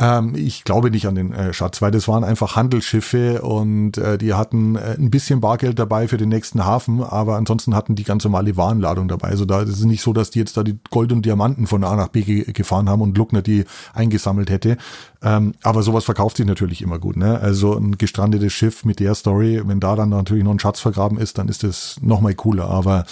[0.00, 4.16] Ähm, ich glaube nicht an den äh, Schatz, weil das waren einfach Handelsschiffe und äh,
[4.16, 8.04] die hatten äh, ein bisschen Bargeld dabei für den nächsten Hafen, aber ansonsten hatten die
[8.04, 9.28] ganz normale Warenladung dabei.
[9.28, 11.82] Also da ist es nicht so, dass die jetzt da die Gold und Diamanten von
[11.82, 14.76] A nach B ge gefahren haben und Luckner die eingesammelt hätte.
[15.20, 17.16] Ähm, aber sowas verkauft sich natürlich immer gut.
[17.16, 17.40] Ne?
[17.40, 21.18] Also ein gestrandetes Schiff mit der Story, wenn da dann natürlich noch ein Schatz vergraben
[21.18, 22.68] ist, dann ist das nochmal cooler.
[22.68, 23.04] Aber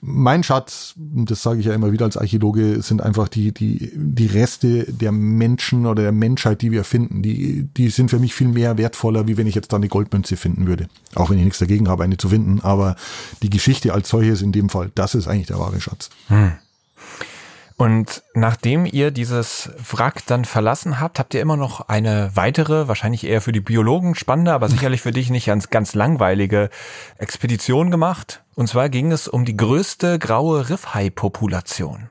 [0.00, 4.26] mein Schatz, das sage ich ja immer wieder als Archäologe, sind einfach die, die, die
[4.26, 7.22] Reste der Menschen oder der Menschheit, die wir finden.
[7.22, 10.36] Die, die sind für mich viel mehr wertvoller, wie wenn ich jetzt da eine Goldmünze
[10.36, 10.88] finden würde.
[11.14, 12.60] Auch wenn ich nichts dagegen habe, eine zu finden.
[12.62, 12.96] Aber
[13.42, 16.10] die Geschichte als solches in dem Fall, das ist eigentlich der wahre Schatz.
[16.28, 16.52] Hm.
[17.76, 23.24] Und nachdem ihr dieses Wrack dann verlassen habt, habt ihr immer noch eine weitere, wahrscheinlich
[23.24, 26.70] eher für die Biologen spannende, aber sicherlich für dich nicht ganz, ganz langweilige
[27.18, 28.43] Expedition gemacht.
[28.54, 32.08] Und zwar ging es um die größte graue Riffhai-Population.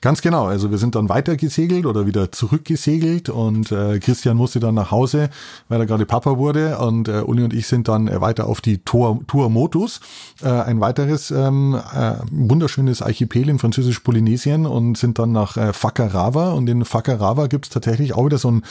[0.00, 0.46] Ganz genau.
[0.46, 3.28] Also wir sind dann weiter gesegelt oder wieder zurückgesegelt.
[3.30, 5.28] Und äh, Christian musste dann nach Hause,
[5.68, 6.78] weil er gerade Papa wurde.
[6.78, 10.00] Und äh, Uli und ich sind dann äh, weiter auf die Tour, Tour Motus,
[10.42, 16.52] äh, ein weiteres ähm, äh, wunderschönes Archipel in französisch-Polynesien und sind dann nach äh, Fakarava.
[16.52, 18.62] Und in Fakarava gibt's tatsächlich auch wieder so ein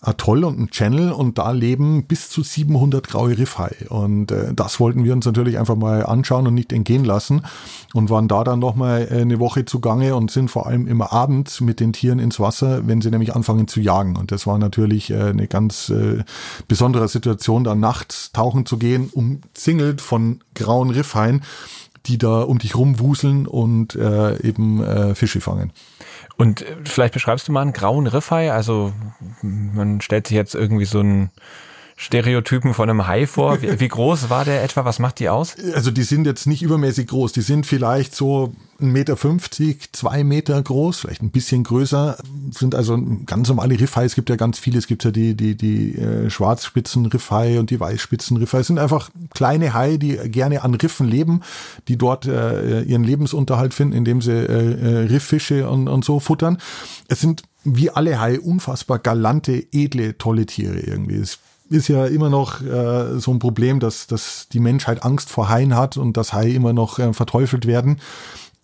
[0.00, 1.10] Atoll und ein Channel.
[1.10, 3.74] Und da leben bis zu 700 graue Riffhai.
[3.88, 7.42] Und äh, das wollten wir uns natürlich einfach mal anschauen und nicht entgehen lassen
[7.94, 11.60] und waren da dann nochmal äh, eine Woche zugange und sind vor allem immer abends
[11.60, 14.16] mit den Tieren ins Wasser, wenn sie nämlich anfangen zu jagen.
[14.16, 16.24] Und das war natürlich äh, eine ganz äh,
[16.66, 21.42] besondere Situation, da nachts tauchen zu gehen, umzingelt von grauen Riffhaien,
[22.06, 25.72] die da um dich rumwuseln und eben Fische fangen.
[26.38, 28.50] Und vielleicht beschreibst du mal einen grauen Riffhai.
[28.52, 28.92] Also
[29.42, 31.30] man stellt sich jetzt irgendwie so ein
[32.00, 33.60] Stereotypen von einem Hai vor.
[33.60, 34.84] Wie, wie groß war der etwa?
[34.84, 35.56] Was macht die aus?
[35.74, 37.32] Also die sind jetzt nicht übermäßig groß.
[37.32, 39.16] Die sind vielleicht so 1,50 Meter,
[39.90, 42.16] zwei Meter groß, vielleicht ein bisschen größer,
[42.52, 42.96] sind also
[43.26, 44.04] ganz normale Riffhai.
[44.04, 44.78] Es gibt ja ganz viele.
[44.78, 48.60] Es gibt ja die, die, die äh, schwarzspitzen und die weißspitzen Riffhai.
[48.60, 51.40] Es sind einfach kleine Hai, die gerne an Riffen leben,
[51.88, 56.58] die dort äh, ihren Lebensunterhalt finden, indem sie äh, äh, Rifffische und, und so futtern.
[57.08, 61.16] Es sind wie alle Haie unfassbar galante, edle, tolle Tiere irgendwie.
[61.16, 61.40] Es
[61.70, 65.76] ist ja immer noch äh, so ein Problem, dass, dass die Menschheit Angst vor Haien
[65.76, 68.00] hat und dass Haie immer noch äh, verteufelt werden.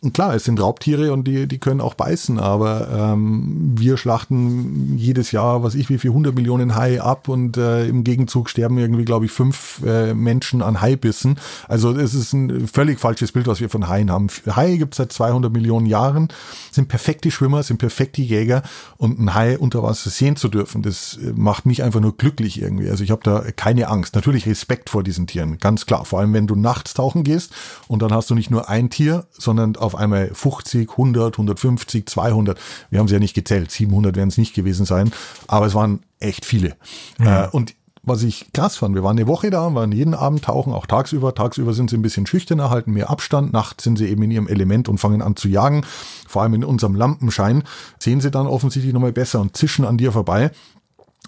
[0.04, 4.98] Und klar, es sind Raubtiere und die, die können auch beißen, aber ähm, wir schlachten
[4.98, 8.76] jedes Jahr, was ich, wie viel, 100 Millionen Hai ab und äh, im Gegenzug sterben
[8.76, 11.38] irgendwie, glaube ich, fünf äh, Menschen an Haibissen.
[11.68, 14.26] Also es ist ein völlig falsches Bild, was wir von Haien haben.
[14.54, 16.28] Haie gibt es seit 200 Millionen Jahren,
[16.70, 18.62] sind perfekte Schwimmer, sind perfekte Jäger
[18.98, 22.60] und ein Hai unter Wasser sehen zu dürfen, das äh, macht mich einfach nur glücklich
[22.60, 22.90] irgendwie.
[22.90, 24.14] Also ich habe da keine Angst.
[24.16, 26.04] Natürlich Respekt vor diesen Tieren, ganz klar.
[26.04, 27.54] Vor allem, wenn du nachts tauchen gehst
[27.88, 32.58] und dann hast du nicht nur ein Tier, sondern auf einmal 50, 100, 150, 200.
[32.90, 33.70] Wir haben sie ja nicht gezählt.
[33.70, 35.12] 700 werden es nicht gewesen sein.
[35.46, 36.76] Aber es waren echt viele.
[37.18, 37.26] Mhm.
[37.26, 37.74] Äh, und
[38.06, 41.34] was ich krass fand, wir waren eine Woche da, waren jeden Abend tauchen, auch tagsüber.
[41.34, 43.52] Tagsüber sind sie ein bisschen schüchterner, halten mehr Abstand.
[43.52, 45.86] Nachts sind sie eben in ihrem Element und fangen an zu jagen.
[46.28, 47.64] Vor allem in unserem Lampenschein
[47.98, 50.50] sehen sie dann offensichtlich nochmal besser und zischen an dir vorbei.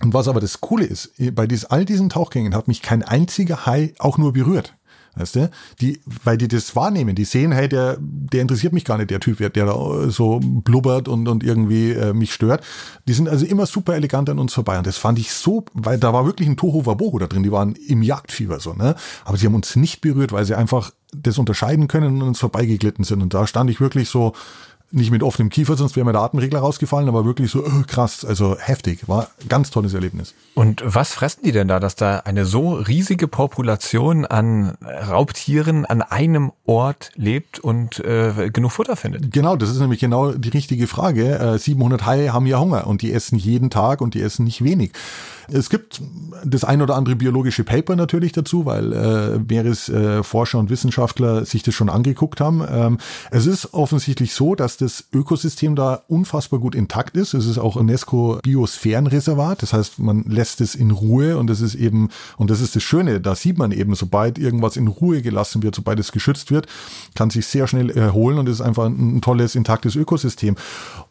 [0.02, 3.64] Und was aber das Coole ist, bei dies, all diesen Tauchgängen hat mich kein einziger
[3.64, 4.74] Hai auch nur berührt.
[5.16, 5.50] Weißt du?
[5.80, 9.20] Die, weil die das wahrnehmen, die sehen, hey, der, der interessiert mich gar nicht, der
[9.20, 12.62] Typ, der da so blubbert und, und irgendwie äh, mich stört.
[13.08, 14.76] Die sind also immer super elegant an uns vorbei.
[14.76, 17.52] Und das fand ich so, weil da war wirklich ein Toho Wabohu da drin, die
[17.52, 18.94] waren im Jagdfieber so, ne?
[19.24, 23.04] Aber sie haben uns nicht berührt, weil sie einfach das unterscheiden können und uns vorbeigeglitten
[23.04, 23.22] sind.
[23.22, 24.34] Und da stand ich wirklich so,
[24.96, 28.24] nicht mit offenem Kiefer, sonst wäre mir der Atemregler rausgefallen, aber wirklich so oh, krass,
[28.24, 30.34] also heftig, war ein ganz tolles Erlebnis.
[30.54, 36.02] Und was fressen die denn da, dass da eine so riesige Population an Raubtieren an
[36.02, 39.32] einem Ort lebt und äh, genug Futter findet?
[39.32, 41.38] Genau, das ist nämlich genau die richtige Frage.
[41.38, 44.64] Äh, 700 Haie haben ja Hunger und die essen jeden Tag und die essen nicht
[44.64, 44.92] wenig.
[45.48, 46.02] Es gibt
[46.44, 51.62] das ein oder andere biologische Paper natürlich dazu, weil äh, Meeresforscher äh, und Wissenschaftler sich
[51.62, 52.62] das schon angeguckt haben.
[52.68, 52.98] Ähm,
[53.30, 57.34] es ist offensichtlich so, dass das Ökosystem da unfassbar gut intakt ist.
[57.34, 59.62] Es ist auch UNESCO Biosphärenreservat.
[59.62, 62.82] Das heißt, man lässt es in Ruhe und das ist eben, und das ist das
[62.82, 66.66] Schöne, da sieht man eben, sobald irgendwas in Ruhe gelassen wird, sobald es geschützt wird,
[67.14, 70.56] kann sich sehr schnell erholen und es ist einfach ein, ein tolles, intaktes Ökosystem.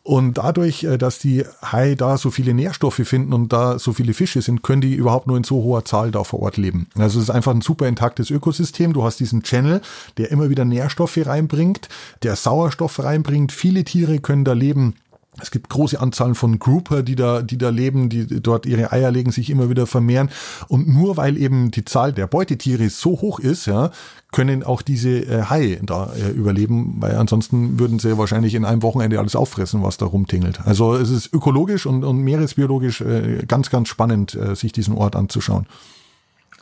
[0.06, 4.14] Und dadurch, äh, dass die Hai da so viele Nährstoffe finden und da so viele
[4.14, 6.88] Fische sind, können die überhaupt nur in so hoher Zahl da vor Ort leben.
[6.96, 8.94] Also es ist einfach ein super intaktes Ökosystem.
[8.94, 9.82] Du hast diesen Channel,
[10.18, 11.90] der immer wieder Nährstoffe reinbringt,
[12.22, 13.52] der Sauerstoff reinbringt.
[13.52, 14.94] Viele Tiere können da leben
[15.42, 19.12] es gibt große Anzahlen von Grouper, die da, die da leben, die dort ihre Eier
[19.12, 20.30] legen, sich immer wieder vermehren.
[20.68, 23.92] Und nur weil eben die Zahl der Beutetiere so hoch ist, ja,
[24.32, 28.82] können auch diese äh, Haie da äh, überleben, weil ansonsten würden sie wahrscheinlich in einem
[28.82, 30.62] Wochenende alles auffressen, was da rumtingelt.
[30.66, 35.16] Also es ist ökologisch und, und meeresbiologisch äh, ganz, ganz spannend, äh, sich diesen Ort
[35.16, 35.68] anzuschauen.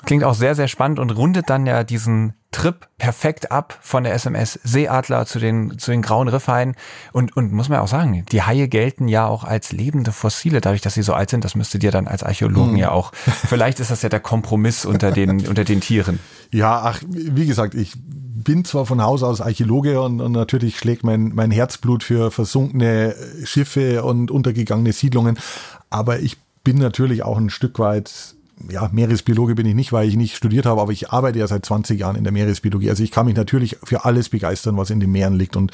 [0.06, 4.14] Klingt auch sehr, sehr spannend und rundet dann ja diesen Trip perfekt ab von der
[4.14, 6.76] SMS Seeadler zu den, zu den grauen Riffhaien.
[7.12, 10.82] Und, und muss man auch sagen, die Haie gelten ja auch als lebende Fossile, dadurch,
[10.82, 11.44] dass sie so alt sind.
[11.44, 12.78] Das müsste dir dann als Archäologen hm.
[12.78, 13.12] ja auch.
[13.14, 16.20] Vielleicht ist das ja der Kompromiss unter den, unter den Tieren.
[16.52, 21.04] Ja, ach, wie gesagt, ich bin zwar von Haus aus Archäologe und, und natürlich schlägt
[21.04, 25.40] mein, mein Herzblut für versunkene Schiffe und untergegangene Siedlungen,
[25.90, 28.33] aber ich bin natürlich auch ein Stück weit
[28.70, 31.66] ja, Meeresbiologe bin ich nicht, weil ich nicht studiert habe, aber ich arbeite ja seit
[31.66, 32.90] 20 Jahren in der Meeresbiologie.
[32.90, 35.56] Also ich kann mich natürlich für alles begeistern, was in den Meeren liegt.
[35.56, 35.72] Und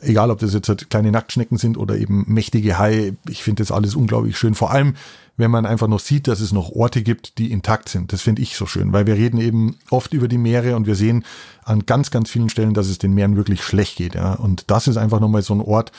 [0.00, 3.72] egal, ob das jetzt halt kleine Nacktschnecken sind oder eben mächtige Haie, ich finde das
[3.72, 4.54] alles unglaublich schön.
[4.54, 4.94] Vor allem,
[5.36, 8.12] wenn man einfach noch sieht, dass es noch Orte gibt, die intakt sind.
[8.12, 10.94] Das finde ich so schön, weil wir reden eben oft über die Meere und wir
[10.94, 11.24] sehen
[11.64, 14.14] an ganz, ganz vielen Stellen, dass es den Meeren wirklich schlecht geht.
[14.14, 14.34] Ja.
[14.34, 15.92] Und das ist einfach nochmal so ein Ort,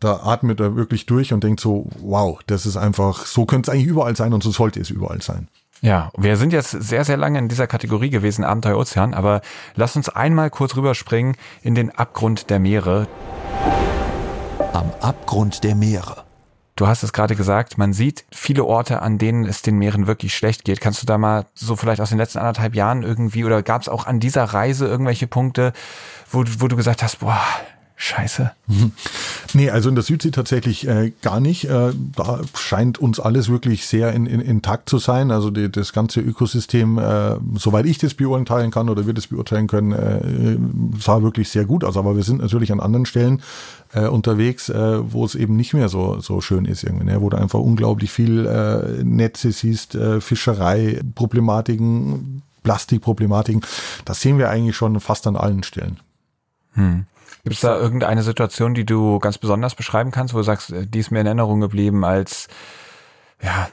[0.00, 3.74] da atmet er wirklich durch und denkt so, wow, das ist einfach, so könnte es
[3.74, 5.48] eigentlich überall sein und so sollte es überall sein.
[5.80, 9.42] Ja, wir sind jetzt sehr, sehr lange in dieser Kategorie gewesen, Abenteuer Ozean, aber
[9.76, 13.06] lass uns einmal kurz rüberspringen in den Abgrund der Meere.
[14.72, 16.24] Am Abgrund der Meere.
[16.74, 20.36] Du hast es gerade gesagt, man sieht viele Orte, an denen es den Meeren wirklich
[20.36, 20.80] schlecht geht.
[20.80, 23.88] Kannst du da mal so vielleicht aus den letzten anderthalb Jahren irgendwie oder gab es
[23.88, 25.72] auch an dieser Reise irgendwelche Punkte,
[26.30, 27.40] wo, wo du gesagt hast, boah,
[27.98, 28.52] scheiße?
[29.54, 31.64] Nee, also in der Südsee tatsächlich äh, gar nicht.
[31.64, 35.30] Äh, da scheint uns alles wirklich sehr in, in, intakt zu sein.
[35.30, 39.66] Also die, das ganze Ökosystem, äh, soweit ich das beurteilen kann oder wir das beurteilen
[39.66, 40.58] können, äh,
[41.00, 41.96] sah wirklich sehr gut aus.
[41.96, 43.40] Aber wir sind natürlich an anderen Stellen
[43.94, 47.22] äh, unterwegs, äh, wo es eben nicht mehr so, so schön ist irgendwie, ne?
[47.22, 48.28] wo du einfach unglaublich viel
[49.02, 53.62] Netze siehst, Fischerei, Problematiken, Plastikproblematiken.
[54.04, 56.00] Das sehen wir eigentlich schon fast an allen Stellen.
[56.74, 57.06] Hm.
[57.48, 60.86] Gibt es da irgendeine Situation, die du ganz besonders beschreiben kannst, wo du sagst, äh,
[60.86, 62.48] die ist mir in Erinnerung geblieben als
[63.42, 63.68] ja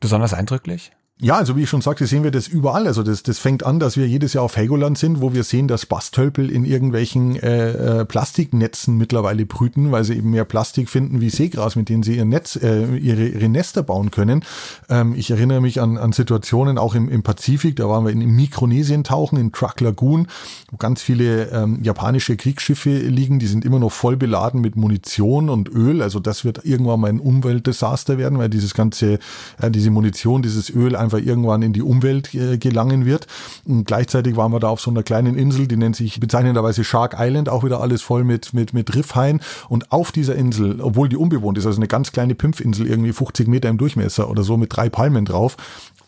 [0.00, 0.92] besonders eindrücklich?
[1.18, 2.86] Ja, also wie ich schon sagte, sehen wir das überall.
[2.86, 5.66] Also das, das fängt an, dass wir jedes Jahr auf Helgoland sind, wo wir sehen,
[5.66, 11.22] dass Bastölpel in irgendwelchen äh, äh, Plastiknetzen mittlerweile brüten, weil sie eben mehr Plastik finden
[11.22, 14.44] wie Seegras, mit denen sie ihr Netz, äh, ihre, ihre Nester bauen können.
[14.90, 18.20] Ähm, ich erinnere mich an, an Situationen auch im, im Pazifik, da waren wir in,
[18.20, 20.26] in Mikronesien tauchen, in Truck Lagoon,
[20.70, 25.48] wo ganz viele ähm, japanische Kriegsschiffe liegen, die sind immer noch voll beladen mit Munition
[25.48, 26.02] und Öl.
[26.02, 29.18] Also das wird irgendwann mal ein Umweltdesaster werden, weil dieses ganze,
[29.62, 33.26] äh, diese Munition, dieses Öl einfach irgendwann in die Umwelt äh, gelangen wird.
[33.64, 37.16] Und gleichzeitig waren wir da auf so einer kleinen Insel, die nennt sich bezeichnenderweise Shark
[37.18, 39.40] Island, auch wieder alles voll mit, mit, mit Riffhaien.
[39.68, 43.48] Und auf dieser Insel, obwohl die unbewohnt ist, also eine ganz kleine Pimpfinsel, irgendwie 50
[43.48, 45.56] Meter im Durchmesser oder so mit drei Palmen drauf,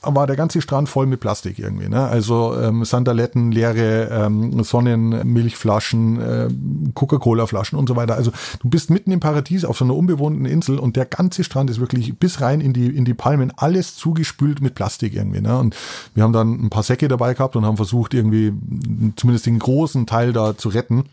[0.02, 1.88] war der ganze Strand voll mit Plastik irgendwie.
[1.88, 2.00] Ne?
[2.00, 6.48] Also ähm, Sandaletten, leere ähm, Sonnenmilchflaschen, äh,
[6.94, 8.14] Coca-Cola-Flaschen und so weiter.
[8.14, 8.30] Also
[8.60, 11.80] du bist mitten im Paradies auf so einer unbewohnten Insel und der ganze Strand ist
[11.80, 15.40] wirklich bis rein in die, in die Palmen alles zugespült mit Plastik irgendwie.
[15.40, 15.58] Ne?
[15.58, 15.74] Und
[16.14, 18.52] wir haben dann ein paar Säcke dabei gehabt und haben versucht, irgendwie
[19.16, 21.04] zumindest den großen Teil da zu retten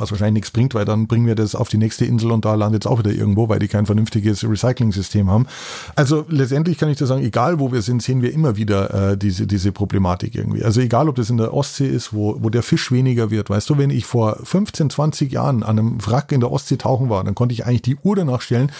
[0.00, 2.54] was wahrscheinlich nichts bringt, weil dann bringen wir das auf die nächste Insel und da
[2.54, 5.46] landet es auch wieder irgendwo, weil die kein vernünftiges Recycling-System haben.
[5.94, 9.18] Also letztendlich kann ich da sagen, egal wo wir sind, sehen wir immer wieder äh,
[9.18, 10.64] diese, diese Problematik irgendwie.
[10.64, 13.50] Also egal, ob das in der Ostsee ist, wo, wo der Fisch weniger wird.
[13.50, 17.10] Weißt du, wenn ich vor 15, 20 Jahren an einem Wrack in der Ostsee tauchen
[17.10, 18.70] war, dann konnte ich eigentlich die Uhr danach stellen,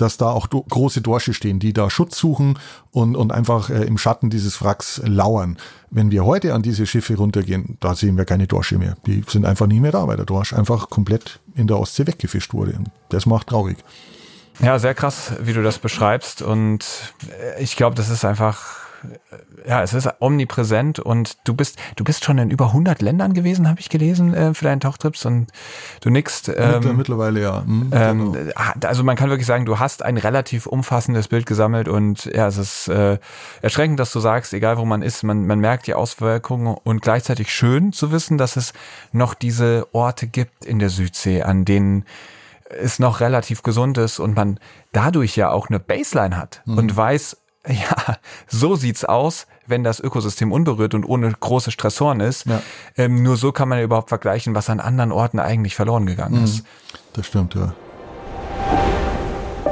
[0.00, 2.58] dass da auch große Dorsche stehen, die da Schutz suchen
[2.90, 5.58] und, und einfach äh, im Schatten dieses Wracks lauern.
[5.90, 8.96] Wenn wir heute an diese Schiffe runtergehen, da sehen wir keine Dorsche mehr.
[9.06, 12.54] Die sind einfach nicht mehr da, weil der Dorsch einfach komplett in der Ostsee weggefischt
[12.54, 12.78] wurde.
[13.08, 13.78] Das macht traurig.
[14.60, 16.42] Ja, sehr krass, wie du das beschreibst.
[16.42, 16.84] Und
[17.28, 18.89] äh, ich glaube, das ist einfach
[19.66, 23.68] ja, es ist omnipräsent und du bist, du bist schon in über 100 Ländern gewesen,
[23.68, 25.48] habe ich gelesen, äh, für deinen Tauchtrips und
[26.00, 26.50] du nickst.
[26.54, 27.62] Ähm, Mittlerweile ja.
[27.66, 28.52] Mhm, ähm, genau.
[28.84, 32.58] Also man kann wirklich sagen, du hast ein relativ umfassendes Bild gesammelt und ja, es
[32.58, 33.18] ist äh,
[33.62, 37.52] erschreckend, dass du sagst, egal wo man ist, man, man merkt die Auswirkungen und gleichzeitig
[37.52, 38.72] schön zu wissen, dass es
[39.12, 42.04] noch diese Orte gibt in der Südsee, an denen
[42.70, 44.58] es noch relativ gesund ist und man
[44.92, 46.78] dadurch ja auch eine Baseline hat mhm.
[46.78, 47.36] und weiß,
[47.68, 48.16] ja,
[48.48, 52.46] so sieht's aus, wenn das Ökosystem unberührt und ohne große Stressoren ist.
[52.46, 52.62] Ja.
[52.96, 56.38] Ähm, nur so kann man ja überhaupt vergleichen, was an anderen Orten eigentlich verloren gegangen
[56.38, 56.44] mhm.
[56.44, 56.64] ist.
[57.12, 57.74] Das stimmt, ja.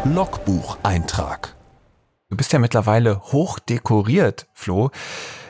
[0.04, 1.54] Logbucheintrag.
[2.30, 4.90] Du bist ja mittlerweile hoch dekoriert, Flo.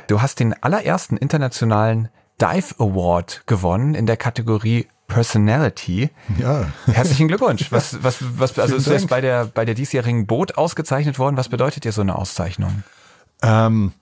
[0.06, 2.08] Du hast den allerersten internationalen
[2.40, 6.10] Dive Award gewonnen in der Kategorie Personality.
[6.38, 6.70] Ja.
[6.86, 7.66] Herzlichen Glückwunsch.
[7.72, 11.36] Was, was, was, also ist du jetzt bei der, bei der diesjährigen Boot ausgezeichnet worden.
[11.36, 12.84] Was bedeutet dir so eine Auszeichnung?
[13.42, 13.92] Ähm,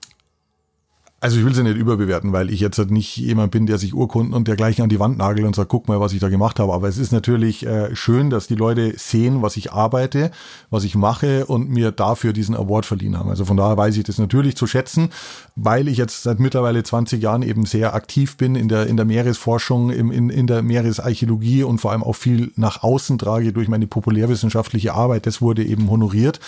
[1.19, 3.95] also ich will sie nicht überbewerten, weil ich jetzt halt nicht jemand bin, der sich
[3.95, 6.59] Urkunden und dergleichen an die Wand nagelt und sagt, guck mal, was ich da gemacht
[6.59, 6.71] habe.
[6.73, 10.29] Aber es ist natürlich äh, schön, dass die Leute sehen, was ich arbeite,
[10.69, 13.31] was ich mache und mir dafür diesen Award verliehen haben.
[13.31, 15.09] Also von daher weiß ich das natürlich zu schätzen,
[15.55, 19.05] weil ich jetzt seit mittlerweile 20 Jahren eben sehr aktiv bin in der, in der
[19.05, 23.69] Meeresforschung, im, in, in der Meeresarchäologie und vor allem auch viel nach außen trage durch
[23.69, 25.25] meine populärwissenschaftliche Arbeit.
[25.25, 26.39] Das wurde eben honoriert.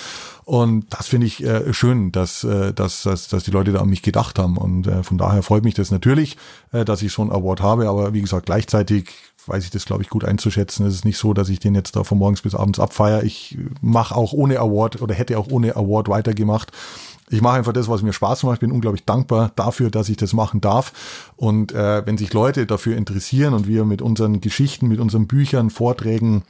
[0.49, 3.89] Und das finde ich äh, schön, dass, äh, dass, dass, dass die Leute da an
[3.89, 4.58] mich gedacht haben.
[4.59, 6.37] Und äh, von daher freut mich das natürlich,
[6.71, 7.87] äh, dass ich so einen Award habe.
[7.87, 9.09] Aber wie gesagt, gleichzeitig
[9.47, 10.85] weiß ich das, glaube ich, gut einzuschätzen.
[10.85, 13.23] Es ist nicht so, dass ich den jetzt da von morgens bis abends abfeiere.
[13.23, 16.71] Ich mache auch ohne Award oder hätte auch ohne Award weitergemacht.
[17.29, 18.55] Ich mache einfach das, was mir Spaß macht.
[18.55, 21.31] Ich bin unglaublich dankbar dafür, dass ich das machen darf.
[21.35, 25.69] Und äh, wenn sich Leute dafür interessieren und wir mit unseren Geschichten, mit unseren Büchern,
[25.69, 26.43] Vorträgen,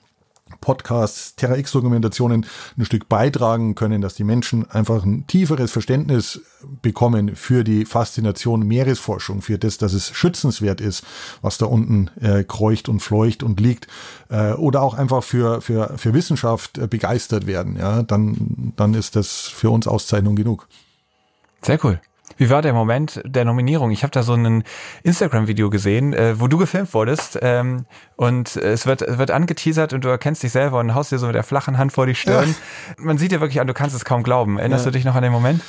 [0.61, 2.45] Podcasts, Terra X-Dokumentationen
[2.77, 6.41] ein Stück beitragen können, dass die Menschen einfach ein tieferes Verständnis
[6.81, 11.03] bekommen für die Faszination Meeresforschung, für das, dass es schützenswert ist,
[11.41, 13.87] was da unten äh, kreucht und fleucht und liegt,
[14.29, 19.15] äh, oder auch einfach für, für, für Wissenschaft äh, begeistert werden, ja, dann, dann ist
[19.15, 20.67] das für uns Auszeichnung genug.
[21.61, 21.99] Sehr cool.
[22.39, 23.91] Wie war der Moment der Nominierung?
[23.91, 24.63] Ich habe da so ein
[25.03, 27.85] Instagram-Video gesehen, äh, wo du gefilmt wurdest ähm,
[28.15, 31.35] und es wird, wird angeteasert und du erkennst dich selber und haust dir so mit
[31.35, 32.55] der flachen Hand vor die Stirn.
[32.97, 33.03] Ja.
[33.03, 34.57] Man sieht dir wirklich an, du kannst es kaum glauben.
[34.57, 34.91] Erinnerst ja.
[34.91, 35.61] du dich noch an den Moment?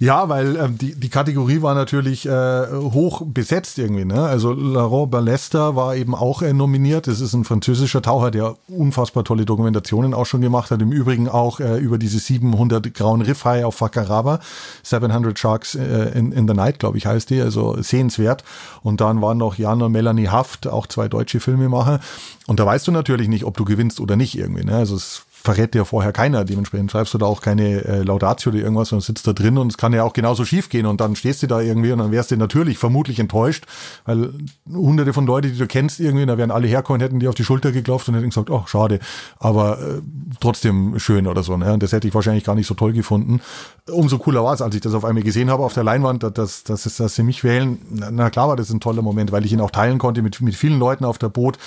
[0.00, 4.04] Ja, weil ähm, die, die Kategorie war natürlich äh, hoch besetzt irgendwie.
[4.04, 4.22] Ne?
[4.22, 7.08] Also Laurent Ballester war eben auch äh, nominiert.
[7.08, 10.80] Das ist ein französischer Taucher, der unfassbar tolle Dokumentationen auch schon gemacht hat.
[10.82, 14.38] Im Übrigen auch äh, über diese 700 grauen Riffhaie auf Fakarava.
[14.84, 17.40] 700 Sharks äh, in, in the Night, glaube ich, heißt die.
[17.40, 18.44] Also sehenswert.
[18.84, 21.98] Und dann waren noch Jan und Melanie Haft, auch zwei deutsche Filmemacher.
[22.46, 24.64] Und da weißt du natürlich nicht, ob du gewinnst oder nicht irgendwie.
[24.64, 24.76] Ne?
[24.76, 26.44] Also es verrät dir vorher keiner.
[26.44, 29.68] Dementsprechend schreibst du da auch keine äh, Laudatio oder irgendwas, sondern sitzt da drin und
[29.68, 32.10] es kann ja auch genauso schief gehen und dann stehst du da irgendwie und dann
[32.10, 33.64] wärst du natürlich vermutlich enttäuscht,
[34.04, 34.32] weil
[34.70, 37.44] hunderte von Leuten, die du kennst irgendwie, da wären alle herkommen, hätten die auf die
[37.44, 38.98] Schulter geklopft und hätten gesagt, oh, schade,
[39.38, 40.00] aber äh,
[40.40, 41.56] trotzdem schön oder so.
[41.56, 41.72] Ne?
[41.72, 43.40] Und das hätte ich wahrscheinlich gar nicht so toll gefunden.
[43.88, 46.64] Umso cooler war es, als ich das auf einmal gesehen habe auf der Leinwand, dass,
[46.64, 47.78] dass, dass, dass sie mich wählen.
[47.90, 50.40] Na, na klar war das ein toller Moment, weil ich ihn auch teilen konnte mit,
[50.40, 51.58] mit vielen Leuten auf der Boot,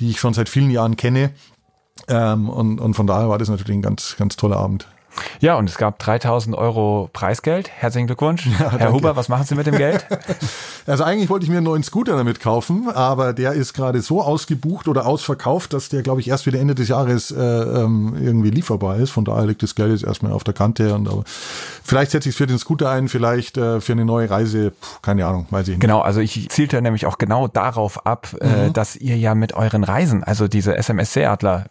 [0.00, 1.30] die ich schon seit vielen Jahren kenne
[2.10, 4.86] ähm, und, und von daher war das natürlich ein ganz, ganz toller Abend.
[5.40, 7.68] Ja, und es gab 3000 Euro Preisgeld.
[7.70, 8.46] Herzlichen Glückwunsch.
[8.60, 8.92] Ja, Herr danke.
[8.94, 10.04] Huber, was machen Sie mit dem Geld?
[10.86, 14.22] Also eigentlich wollte ich mir einen neuen Scooter damit kaufen, aber der ist gerade so
[14.22, 18.50] ausgebucht oder ausverkauft, dass der, glaube ich, erst wieder Ende des Jahres äh, ähm, irgendwie
[18.50, 19.10] lieferbar ist.
[19.10, 20.94] Von daher liegt das Geld jetzt erstmal auf der Kante.
[20.94, 21.22] Und aber
[21.84, 24.72] vielleicht setze ich es für den Scooter ein, vielleicht äh, für eine neue Reise.
[24.72, 25.80] Puh, keine Ahnung, weiß ich nicht.
[25.80, 28.54] Genau, also ich zielte nämlich auch genau darauf ab, äh, mhm.
[28.54, 31.66] äh, dass ihr ja mit euren Reisen, also diese SMSC-Adler,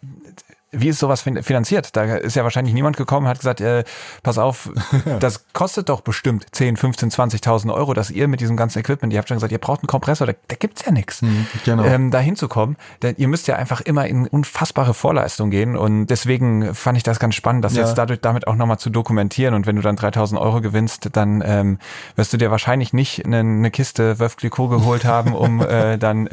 [0.72, 1.96] wie ist sowas finanziert?
[1.96, 3.82] Da ist ja wahrscheinlich niemand gekommen und hat gesagt, äh,
[4.22, 4.70] pass auf,
[5.20, 9.18] das kostet doch bestimmt 10, 15, 20.000 Euro, dass ihr mit diesem ganzen Equipment, ihr
[9.18, 11.84] habt schon gesagt, ihr braucht einen Kompressor, da, da gibt's ja nichts, mhm, genau.
[11.84, 12.76] ähm, da hinzukommen.
[13.02, 17.18] Denn ihr müsst ja einfach immer in unfassbare Vorleistung gehen und deswegen fand ich das
[17.18, 17.82] ganz spannend, das ja.
[17.82, 21.42] jetzt dadurch damit auch nochmal zu dokumentieren und wenn du dann 3.000 Euro gewinnst, dann
[21.44, 21.78] ähm,
[22.14, 26.28] wirst du dir wahrscheinlich nicht eine, eine Kiste Wölf Clicquot geholt haben, um äh, dann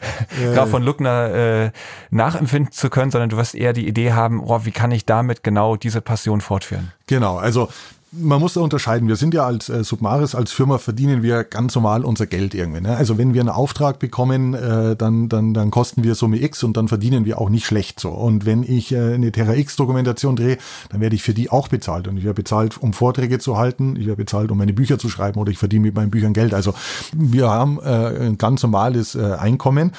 [0.54, 1.70] Graf von Luckner äh,
[2.10, 5.06] nachempfinden zu können, sondern du wirst eher die die Idee haben, oh, wie kann ich
[5.06, 6.92] damit genau diese Passion fortführen?
[7.06, 7.68] Genau, also
[8.12, 9.06] man muss da unterscheiden.
[9.08, 12.80] Wir sind ja als äh, Submaris, als Firma verdienen wir ganz normal unser Geld irgendwie.
[12.80, 12.96] Ne?
[12.96, 16.76] Also wenn wir einen Auftrag bekommen, äh, dann, dann, dann kosten wir Summe X und
[16.76, 18.10] dann verdienen wir auch nicht schlecht so.
[18.10, 20.58] Und wenn ich äh, eine Terra X Dokumentation drehe,
[20.88, 22.08] dann werde ich für die auch bezahlt.
[22.08, 25.08] Und ich werde bezahlt, um Vorträge zu halten, ich werde bezahlt, um meine Bücher zu
[25.08, 26.52] schreiben oder ich verdiene mit meinen Büchern Geld.
[26.52, 26.74] Also
[27.14, 29.92] wir haben äh, ein ganz normales äh, Einkommen.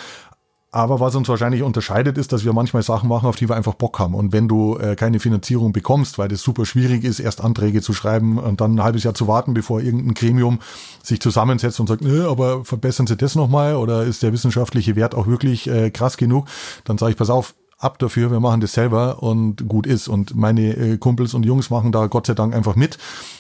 [0.74, 3.74] Aber was uns wahrscheinlich unterscheidet, ist, dass wir manchmal Sachen machen, auf die wir einfach
[3.74, 4.15] Bock haben.
[4.15, 7.91] Und wenn du äh, keine Finanzierung bekommst, weil es super schwierig ist, erst Anträge zu
[7.91, 10.59] schreiben und dann ein halbes Jahr zu warten, bevor irgendein Gremium
[11.03, 15.13] sich zusammensetzt und sagt, nö, aber verbessern Sie das nochmal oder ist der wissenschaftliche Wert
[15.13, 16.47] auch wirklich äh, krass genug,
[16.86, 20.07] dann sage ich, pass auf, ab dafür, wir machen das selber und gut ist.
[20.07, 22.97] Und meine äh, Kumpels und Jungs machen da Gott sei Dank einfach mit.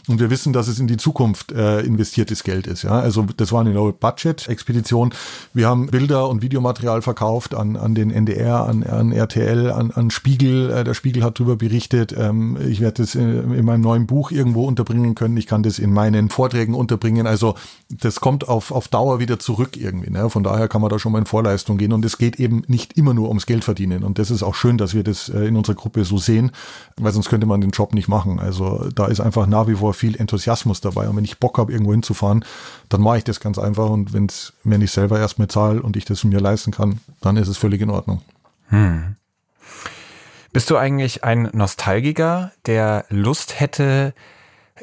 [0.07, 2.81] Und wir wissen, dass es in die Zukunft äh, investiertes Geld ist.
[2.83, 5.13] Ja, also das war eine Low-Budget-Expedition.
[5.53, 10.09] Wir haben Bilder und Videomaterial verkauft an, an den NDR, an, an RTL, an, an
[10.09, 10.71] Spiegel.
[10.71, 12.15] Äh, der Spiegel hat darüber berichtet.
[12.17, 15.37] Ähm, ich werde das in, in meinem neuen Buch irgendwo unterbringen können.
[15.37, 17.27] Ich kann das in meinen Vorträgen unterbringen.
[17.27, 17.53] Also
[17.89, 20.09] das kommt auf, auf Dauer wieder zurück irgendwie.
[20.09, 20.31] Ne?
[20.31, 21.93] Von daher kann man da schon mal in Vorleistung gehen.
[21.93, 24.03] Und es geht eben nicht immer nur ums Geld verdienen.
[24.03, 26.51] Und das ist auch schön, dass wir das äh, in unserer Gruppe so sehen,
[26.97, 28.39] weil sonst könnte man den Job nicht machen.
[28.39, 31.07] Also da ist einfach nach wie vor viel Enthusiasmus dabei.
[31.07, 32.45] Und wenn ich Bock habe, irgendwo hinzufahren,
[32.89, 33.89] dann mache ich das ganz einfach.
[33.89, 37.37] Und wenn es mir nicht selber erstmal zahle und ich das mir leisten kann, dann
[37.37, 38.21] ist es völlig in Ordnung.
[38.69, 39.15] Hm.
[40.53, 44.13] Bist du eigentlich ein Nostalgiker, der Lust hätte,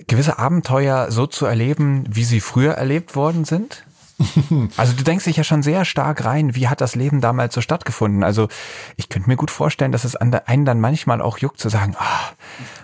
[0.07, 3.85] gewisse Abenteuer so zu erleben, wie sie früher erlebt worden sind?
[4.77, 7.61] also du denkst dich ja schon sehr stark rein, wie hat das Leben damals so
[7.61, 8.25] stattgefunden?
[8.25, 8.49] Also
[8.97, 12.35] ich könnte mir gut vorstellen, dass es einen dann manchmal auch juckt zu sagen, oh,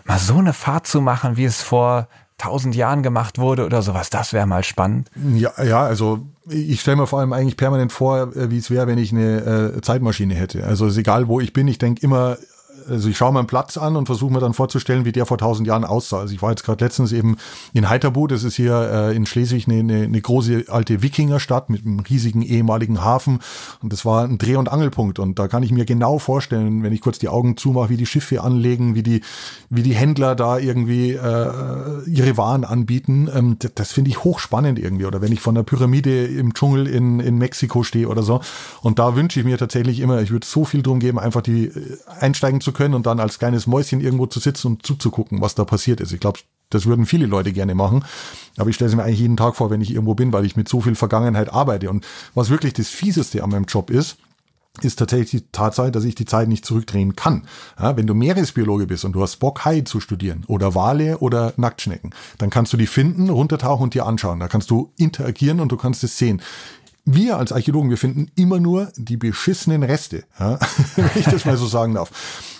[0.04, 2.08] mal so eine Fahrt zu machen, wie es vor
[2.38, 5.10] tausend Jahren gemacht wurde oder sowas, das wäre mal spannend.
[5.34, 8.86] Ja, ja, also ich stelle mir vor allem eigentlich permanent vor, äh, wie es wäre,
[8.86, 10.64] wenn ich eine äh, Zeitmaschine hätte.
[10.64, 12.36] Also ist egal, wo ich bin, ich denke immer,
[12.88, 15.38] also ich schaue mir einen Platz an und versuche mir dann vorzustellen, wie der vor
[15.38, 16.20] tausend Jahren aussah.
[16.20, 17.36] Also ich war jetzt gerade letztens eben
[17.72, 21.84] in Heiterbu, das ist hier äh, in Schleswig eine, eine, eine große alte Wikingerstadt mit
[21.84, 23.40] einem riesigen ehemaligen Hafen.
[23.82, 25.18] Und das war ein Dreh- und Angelpunkt.
[25.18, 28.06] Und da kann ich mir genau vorstellen, wenn ich kurz die Augen zumache, wie die
[28.06, 29.22] Schiffe anlegen, wie die,
[29.70, 31.50] wie die Händler da irgendwie äh,
[32.06, 33.28] ihre Waren anbieten.
[33.32, 35.06] Ähm, das, das finde ich hochspannend irgendwie.
[35.06, 38.40] Oder wenn ich von der Pyramide im Dschungel in, in Mexiko stehe oder so.
[38.82, 41.66] Und da wünsche ich mir tatsächlich immer, ich würde so viel drum geben, einfach die
[41.66, 45.54] äh, einsteigen zu können und dann als kleines Mäuschen irgendwo zu sitzen und zuzugucken, was
[45.54, 46.12] da passiert ist.
[46.12, 46.40] Ich glaube,
[46.70, 48.04] das würden viele Leute gerne machen.
[48.56, 50.56] Aber ich stelle es mir eigentlich jeden Tag vor, wenn ich irgendwo bin, weil ich
[50.56, 51.90] mit so viel Vergangenheit arbeite.
[51.90, 52.04] Und
[52.34, 54.16] was wirklich das Fieseste an meinem Job ist,
[54.82, 57.46] ist tatsächlich die Tatsache, dass ich die Zeit nicht zurückdrehen kann.
[57.78, 61.52] Ja, wenn du Meeresbiologe bist und du hast Bock, Hai zu studieren oder Wale oder
[61.56, 64.40] Nacktschnecken, dann kannst du die finden, runtertauchen und dir anschauen.
[64.40, 66.42] Da kannst du interagieren und du kannst es sehen
[67.04, 70.58] wir als Archäologen, wir finden immer nur die beschissenen Reste, ja?
[70.96, 72.10] wenn ich das mal so sagen darf.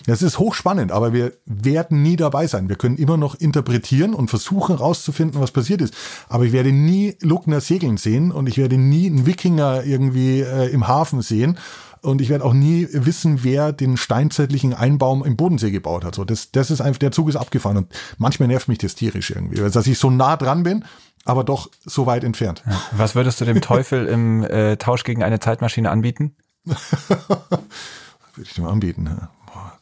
[0.06, 2.68] Das ist hochspannend, aber wir werden nie dabei sein.
[2.68, 5.94] Wir können immer noch interpretieren und versuchen rauszufinden, was passiert ist.
[6.28, 10.70] Aber ich werde nie Luckner segeln sehen und ich werde nie einen Wikinger irgendwie äh,
[10.70, 11.58] im Hafen sehen.
[12.02, 16.14] Und ich werde auch nie wissen, wer den steinzeitlichen Einbaum im Bodensee gebaut hat.
[16.14, 17.78] So, das, das ist einfach, der Zug ist abgefahren.
[17.78, 17.86] Und
[18.18, 19.62] manchmal nervt mich das tierisch irgendwie.
[19.62, 20.84] Also, dass ich so nah dran bin,
[21.24, 22.62] aber doch so weit entfernt.
[22.92, 26.36] Was würdest du dem Teufel im äh, Tausch gegen eine Zeitmaschine anbieten?
[26.64, 29.28] würde ich dem anbieten?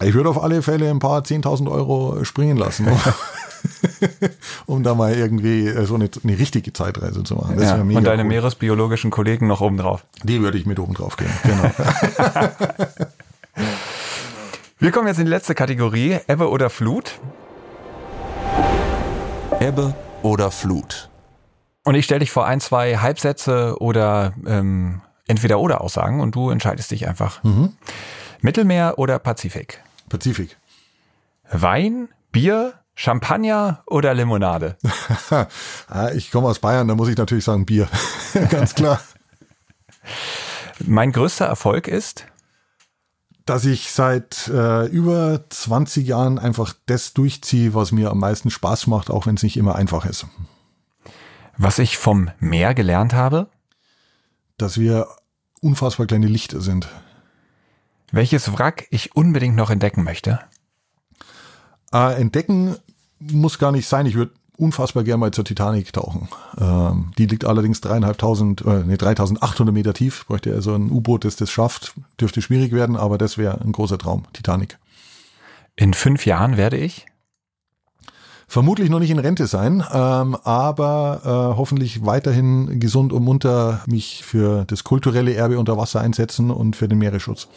[0.02, 2.98] Ich würde auf alle Fälle ein paar 10.000 Euro springen lassen, um,
[4.76, 7.60] um, da mal irgendwie äh, so eine, eine richtige Zeitreise zu machen.
[7.60, 8.28] Ja, und deine cool.
[8.28, 10.04] meeresbiologischen Kollegen noch oben drauf.
[10.24, 11.70] Die würde ich mit oben drauf gehen, genau.
[14.78, 17.20] Wir kommen jetzt in die letzte Kategorie, Ebbe oder Flut.
[19.60, 21.11] Ebbe oder Flut.
[21.84, 26.50] Und ich stelle dich vor ein, zwei Halbsätze oder ähm, entweder oder Aussagen und du
[26.50, 27.42] entscheidest dich einfach.
[27.42, 27.72] Mhm.
[28.40, 29.82] Mittelmeer oder Pazifik?
[30.08, 30.56] Pazifik.
[31.50, 34.76] Wein, Bier, Champagner oder Limonade?
[35.88, 37.88] Ah, ich komme aus Bayern, da muss ich natürlich sagen Bier.
[38.50, 39.00] Ganz klar.
[40.80, 42.26] Mein größter Erfolg ist?
[43.44, 48.86] Dass ich seit äh, über 20 Jahren einfach das durchziehe, was mir am meisten Spaß
[48.86, 50.26] macht, auch wenn es nicht immer einfach ist.
[51.56, 53.48] Was ich vom Meer gelernt habe?
[54.56, 55.06] Dass wir
[55.60, 56.88] unfassbar kleine Lichter sind.
[58.10, 60.40] Welches Wrack ich unbedingt noch entdecken möchte?
[61.92, 62.76] Äh, entdecken
[63.18, 64.06] muss gar nicht sein.
[64.06, 66.28] Ich würde unfassbar gerne mal zur Titanic tauchen.
[66.58, 70.26] Ähm, die liegt allerdings dreieinhalbtausend, äh, nee, 3800 Meter tief.
[70.26, 71.94] Bräuchte also ein U-Boot, das das schafft.
[72.20, 74.24] Dürfte schwierig werden, aber das wäre ein großer Traum.
[74.32, 74.78] Titanic.
[75.76, 77.06] In fünf Jahren werde ich?
[78.52, 84.22] Vermutlich noch nicht in Rente sein, ähm, aber äh, hoffentlich weiterhin gesund und munter mich
[84.26, 87.48] für das kulturelle Erbe unter Wasser einsetzen und für den Meeresschutz.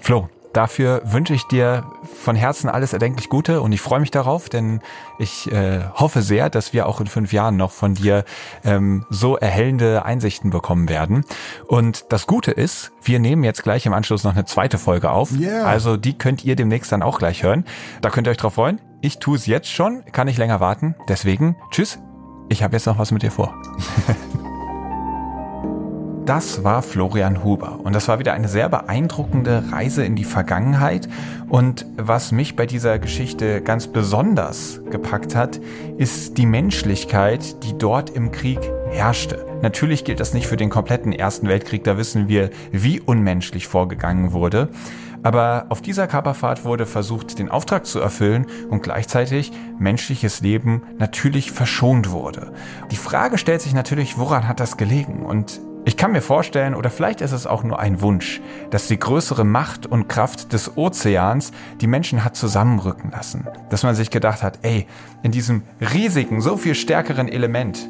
[0.00, 4.48] Flo, Dafür wünsche ich dir von Herzen alles erdenklich Gute und ich freue mich darauf,
[4.48, 4.80] denn
[5.20, 8.24] ich äh, hoffe sehr, dass wir auch in fünf Jahren noch von dir
[8.64, 11.24] ähm, so erhellende Einsichten bekommen werden.
[11.68, 15.30] Und das Gute ist, wir nehmen jetzt gleich im Anschluss noch eine zweite Folge auf.
[15.30, 15.66] Yeah.
[15.66, 17.64] Also die könnt ihr demnächst dann auch gleich hören.
[18.00, 18.80] Da könnt ihr euch drauf freuen.
[19.02, 20.94] Ich tue es jetzt schon, kann nicht länger warten.
[21.08, 21.98] Deswegen, tschüss.
[22.50, 23.54] Ich habe jetzt noch was mit dir vor.
[26.26, 31.08] Das war Florian Huber und das war wieder eine sehr beeindruckende Reise in die Vergangenheit.
[31.48, 35.58] Und was mich bei dieser Geschichte ganz besonders gepackt hat,
[35.96, 39.44] ist die Menschlichkeit, die dort im Krieg herrschte.
[39.62, 44.32] Natürlich gilt das nicht für den kompletten Ersten Weltkrieg, da wissen wir, wie unmenschlich vorgegangen
[44.32, 44.68] wurde.
[45.22, 51.52] Aber auf dieser Kaperfahrt wurde versucht, den Auftrag zu erfüllen und gleichzeitig menschliches Leben natürlich
[51.52, 52.52] verschont wurde.
[52.90, 55.24] Die Frage stellt sich natürlich, woran hat das gelegen?
[55.26, 58.40] Und ich kann mir vorstellen, oder vielleicht ist es auch nur ein Wunsch,
[58.70, 63.46] dass die größere Macht und Kraft des Ozeans die Menschen hat zusammenrücken lassen.
[63.70, 64.86] Dass man sich gedacht hat, ey,
[65.22, 67.88] in diesem riesigen, so viel stärkeren Element,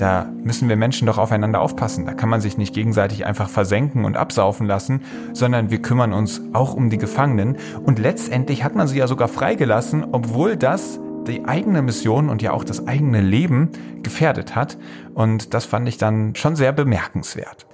[0.00, 2.06] da müssen wir Menschen doch aufeinander aufpassen.
[2.06, 5.02] Da kann man sich nicht gegenseitig einfach versenken und absaufen lassen,
[5.34, 7.58] sondern wir kümmern uns auch um die Gefangenen.
[7.84, 12.52] Und letztendlich hat man sie ja sogar freigelassen, obwohl das die eigene Mission und ja
[12.52, 13.70] auch das eigene Leben
[14.02, 14.78] gefährdet hat.
[15.12, 17.66] Und das fand ich dann schon sehr bemerkenswert.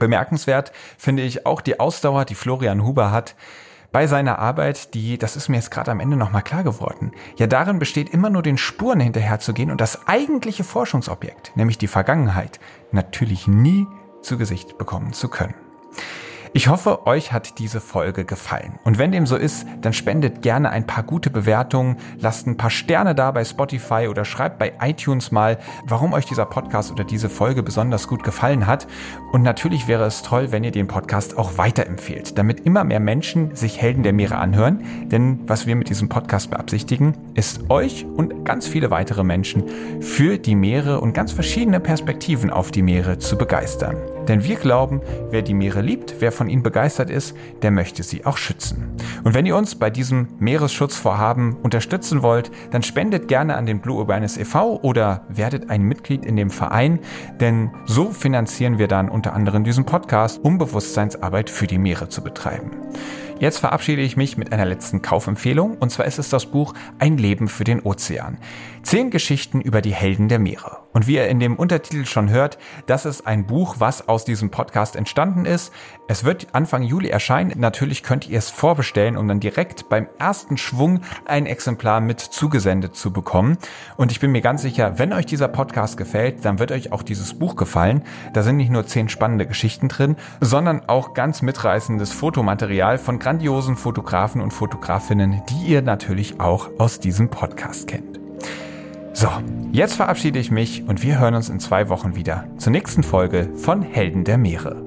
[0.00, 3.36] Bemerkenswert finde ich auch die Ausdauer, die Florian Huber hat
[3.92, 7.46] bei seiner Arbeit, die, das ist mir jetzt gerade am Ende nochmal klar geworden, ja
[7.46, 12.60] darin besteht, immer nur den Spuren hinterherzugehen und das eigentliche Forschungsobjekt, nämlich die Vergangenheit,
[12.92, 13.86] natürlich nie
[14.22, 15.54] zu Gesicht bekommen zu können.
[16.54, 18.78] Ich hoffe, euch hat diese Folge gefallen.
[18.84, 22.70] Und wenn dem so ist, dann spendet gerne ein paar gute Bewertungen, lasst ein paar
[22.70, 27.28] Sterne da bei Spotify oder schreibt bei iTunes mal, warum euch dieser Podcast oder diese
[27.28, 28.86] Folge besonders gut gefallen hat.
[29.32, 33.54] Und natürlich wäre es toll, wenn ihr den Podcast auch weiterempfehlt, damit immer mehr Menschen
[33.54, 34.82] sich Helden der Meere anhören.
[35.10, 39.64] Denn was wir mit diesem Podcast beabsichtigen, ist euch und ganz viele weitere Menschen
[40.00, 43.96] für die Meere und ganz verschiedene Perspektiven auf die Meere zu begeistern.
[44.28, 45.00] Denn wir glauben,
[45.30, 48.94] wer die Meere liebt, wer von ihnen begeistert ist, der möchte sie auch schützen.
[49.24, 54.02] Und wenn ihr uns bei diesem Meeresschutzvorhaben unterstützen wollt, dann spendet gerne an den Blue
[54.02, 54.80] Awareness e.V.
[54.82, 57.00] oder werdet ein Mitglied in dem Verein,
[57.40, 62.22] denn so finanzieren wir dann unter anderem diesen Podcast, um Bewusstseinsarbeit für die Meere zu
[62.22, 62.70] betreiben.
[63.40, 67.18] Jetzt verabschiede ich mich mit einer letzten Kaufempfehlung und zwar ist es das Buch Ein
[67.18, 68.38] Leben für den Ozean.
[68.82, 70.78] Zehn Geschichten über die Helden der Meere.
[70.92, 74.50] Und wie ihr in dem Untertitel schon hört, das ist ein Buch, was aus diesem
[74.50, 75.72] Podcast entstanden ist.
[76.08, 77.52] Es wird Anfang Juli erscheinen.
[77.60, 82.96] Natürlich könnt ihr es vorbestellen, um dann direkt beim ersten Schwung ein Exemplar mit zugesendet
[82.96, 83.58] zu bekommen.
[83.96, 87.02] Und ich bin mir ganz sicher, wenn euch dieser Podcast gefällt, dann wird euch auch
[87.02, 88.02] dieses Buch gefallen.
[88.32, 93.76] Da sind nicht nur zehn spannende Geschichten drin, sondern auch ganz mitreißendes Fotomaterial von grandiosen
[93.76, 98.18] Fotografen und Fotografinnen, die ihr natürlich auch aus diesem Podcast kennt.
[99.12, 99.28] So,
[99.72, 103.50] jetzt verabschiede ich mich und wir hören uns in zwei Wochen wieder zur nächsten Folge
[103.54, 104.82] von Helden der Meere.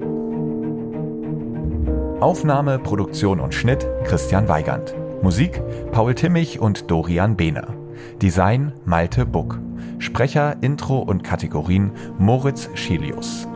[2.20, 4.94] Aufnahme, Produktion und Schnitt Christian Weigand.
[5.22, 7.74] Musik Paul Timmich und Dorian Behner.
[8.22, 9.58] Design Malte Buck.
[9.98, 13.46] Sprecher, Intro und Kategorien Moritz Schelius.